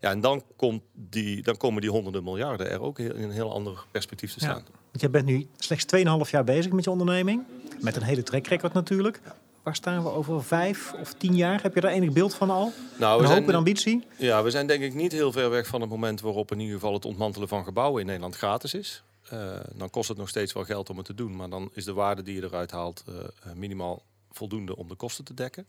[0.00, 3.52] Ja, en dan, komt die, dan komen die honderden miljarden er ook in een heel
[3.52, 4.50] ander perspectief te Ja.
[4.50, 4.64] staan.
[4.72, 5.84] Want je bent nu slechts
[6.24, 7.42] 2,5 jaar bezig met je onderneming.
[7.80, 9.20] Met een hele track record natuurlijk.
[9.62, 11.62] Waar staan we over vijf of tien jaar?
[11.62, 12.72] Heb je daar enig beeld van al?
[12.98, 14.04] Nou, een we hoop zijn, en ambitie?
[14.16, 16.74] Ja, we zijn denk ik niet heel ver weg van het moment waarop in ieder
[16.74, 19.02] geval het ontmantelen van gebouwen in Nederland gratis is.
[19.28, 21.84] Eh, dan kost het nog steeds wel geld om het te doen, maar dan is
[21.84, 25.66] de waarde die je eruit haalt eh, eh, minimaal voldoende om de kosten te dekken.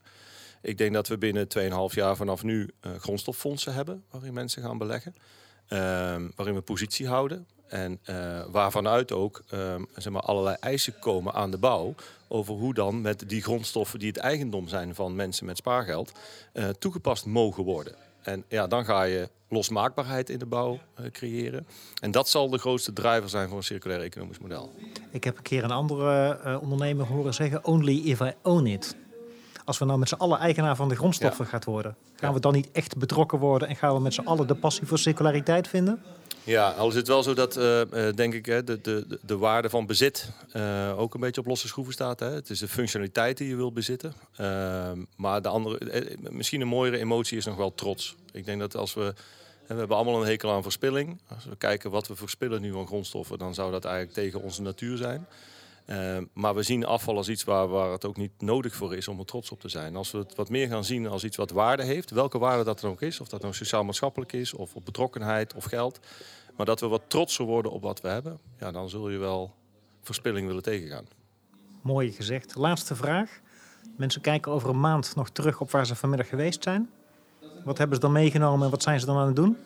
[0.62, 5.16] Ik denk dat we binnen 2,5 jaar vanaf nu grondstoffondsen hebben waarin mensen gaan beleggen.
[5.68, 7.47] Ehm, waarin we positie houden.
[7.68, 7.99] En
[8.52, 11.95] waarvanuit ook ehm, zeg maar, allerlei eisen komen aan de bouw.
[12.28, 16.12] Over hoe dan met die grondstoffen die het eigendom zijn van mensen met spaargeld.
[16.80, 17.95] toegepast mogen worden.
[18.22, 21.67] En ja, dan ga je losmaakbaarheid in de bouw eh, creëren.
[22.01, 24.74] En dat zal de grootste driver zijn voor een circulair economisch model.
[25.11, 28.95] Ik heb een keer een andere eh, ondernemer horen zeggen: only if I own it.
[29.72, 32.36] Als we nou met z'n allen eigenaar van de grondstoffen gaat worden, gaan Ja.
[32.36, 34.97] we dan niet echt betrokken worden en gaan we met z'n allen de passie voor
[34.99, 36.01] circulariteit vinden?
[36.43, 39.38] Ja, al is het wel zo dat, eh, eh, denk ik, de, de, de- de
[39.38, 42.19] waarde van bezit eh, ook een beetje op losse schroeven staat.
[42.19, 42.30] Hè.
[42.30, 44.13] Het is de functionaliteit die je wil bezitten.
[44.36, 48.15] Ehm, maar de andere, misschien een mooiere emotie is nog wel trots.
[48.32, 49.13] Ik denk dat als we,
[49.67, 51.19] we hebben allemaal een hekel aan verspilling.
[51.36, 54.61] Als we kijken wat we verspillen nu aan grondstoffen, dan zou dat eigenlijk tegen onze
[54.61, 55.28] natuur zijn.
[55.86, 59.07] Ehm, maar we zien afval als iets waar, waar het ook niet nodig voor is
[59.07, 59.95] om er trots op te zijn.
[59.95, 62.79] Als we het wat meer gaan zien als iets wat waarde heeft, welke waarde dat
[62.79, 65.99] dan ook is, of dat nou sociaal-maatschappelijk is, of op betrokkenheid of geld,
[66.57, 69.53] maar dat we wat trotser worden op wat we hebben, ja, dan zul je wel
[70.01, 71.05] verspilling willen tegengaan.
[71.82, 72.55] Mooi gezegd.
[72.55, 73.39] Laatste vraag.
[73.97, 76.89] Mensen kijken over een maand nog terug op waar ze vanmiddag geweest zijn.
[77.63, 79.57] Wat hebben ze dan meegenomen en wat zijn ze dan aan het doen?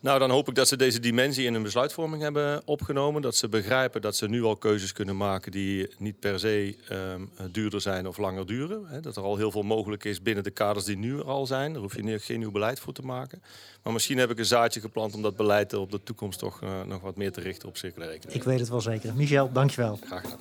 [0.00, 3.22] Nou, dan hoop ik dat ze deze dimensie in hun besluitvorming hebben opgenomen.
[3.22, 7.22] Dat ze begrijpen dat ze nu al keuzes kunnen maken die niet per se ehm,
[7.52, 8.86] duurder zijn of langer duren.
[8.86, 11.46] Hè, dat er al heel veel mogelijk is binnen de kaders die nu er al
[11.46, 11.72] zijn.
[11.72, 13.42] Daar hoef je geen nieuw beleid voor te maken.
[13.82, 16.82] Maar misschien heb ik een zaadje geplant om dat beleid op de toekomst toch eh,
[16.86, 18.40] nog wat meer te richten op circulaire economie.
[18.40, 19.14] Ik weet het wel zeker.
[19.14, 19.98] Michel, dankjewel.
[20.06, 20.40] Graag gedaan.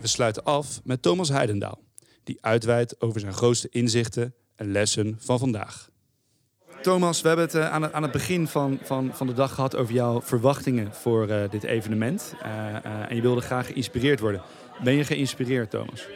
[0.00, 1.80] We sluiten af met Thomas Heidendaal,
[2.24, 5.89] die uitweidt over zijn grootste inzichten en lessen van vandaag.
[6.82, 9.54] Thomas, we hebben het eh, aan, het aan het begin van, van, van de dag
[9.54, 12.34] gehad over jouw verwachtingen voor eh, dit evenement.
[12.42, 12.50] Eh,
[13.08, 14.42] en je wilde graag geïnspireerd worden.
[14.82, 16.06] Ben je geïnspireerd, Thomas?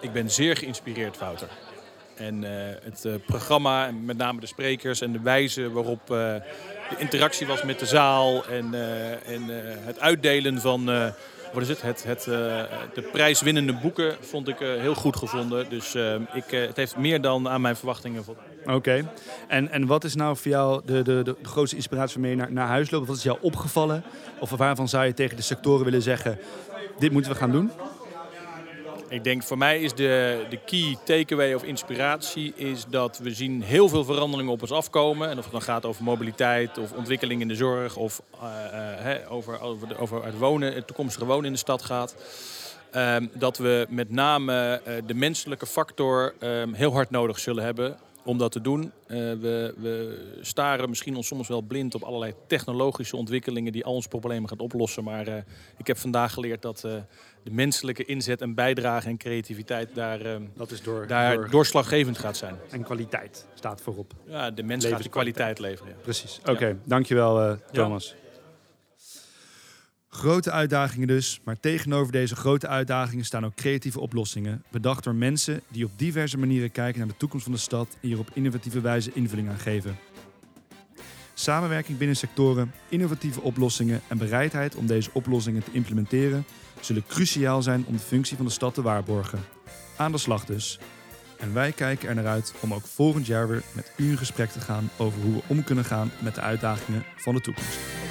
[0.00, 1.48] Ik ben zeer geïnspireerd, Wouter.
[2.16, 2.42] En
[2.82, 6.42] het programma, en met name de sprekers en de wijze waarop de
[6.96, 8.74] interactie was met de zaal en,
[9.24, 9.42] en
[9.84, 11.12] het uitdelen van
[11.56, 12.02] wat het?
[12.02, 12.26] Het, eh,
[12.94, 15.68] de prijswinnende boeken vond ik eh, heel goed gevonden.
[15.68, 18.74] Dus eh, ik, het heeft meer dan aan mijn verwachtingen voldaan.
[18.74, 19.12] Oké.
[19.48, 22.66] En, en wat is nou voor jou de, de, de, grootste inspiratie je naar, naar
[22.66, 23.06] huis loopt?
[23.06, 24.04] Wat is jou opgevallen?
[24.38, 26.38] Of waarvan zou je tegen de sectoren willen zeggen...
[26.98, 27.70] dit moeten we gaan doen?
[29.08, 33.62] Ik denk voor mij is de, de key takeaway of inspiratie is dat we zien
[33.62, 35.28] heel veel veranderingen op ons afkomen.
[35.30, 39.32] En of het dan gaat over mobiliteit of ontwikkeling in de zorg of eh, eh,
[39.32, 42.14] over, over, de- over het wonen, het toekomstige wonen in de stad gaat.
[42.90, 47.96] Ehm, dat we met name eh, de menselijke factor ehm, heel hard nodig zullen hebben
[48.24, 48.92] om dat te doen.
[49.06, 54.08] We, we staren misschien ons soms wel blind op allerlei technologische ontwikkelingen die al onze
[54.08, 55.04] problemen gaan oplossen.
[55.04, 55.44] Maar
[55.76, 56.86] ik heb vandaag geleerd dat
[57.46, 62.18] de menselijke inzet en bijdrage en creativiteit daar, ehm, Dat is door, daar door- doorslaggevend
[62.18, 62.54] gaat zijn.
[62.70, 64.12] En kwaliteit staat voorop.
[64.26, 65.92] Ja, de mens gaat die kwaliteit leveren.
[65.92, 66.02] ja.
[66.02, 66.40] Precies.
[66.44, 68.14] Oké, dankjewel eh, Thomas.
[70.08, 74.62] Grote uitdagingen dus, maar tegenover deze grote uitdagingen staan ook creatieve oplossingen.
[74.70, 78.08] Bedacht door mensen die op diverse manieren kijken naar de toekomst van de stad en
[78.08, 79.96] hier op innovatieve wijze invulling aan geven.
[81.38, 86.44] Samenwerking binnen sectoren, innovatieve oplossingen en bereidheid om deze oplossingen te implementeren
[86.80, 89.44] zullen cruciaal zijn om de functie van de stad te waarborgen.
[89.96, 90.78] Aan de slag dus.
[91.38, 94.50] En wij kijken er naar uit om ook volgend jaar weer met u in gesprek
[94.50, 98.05] te gaan over hoe we om kunnen gaan met de uitdagingen van de toekomst.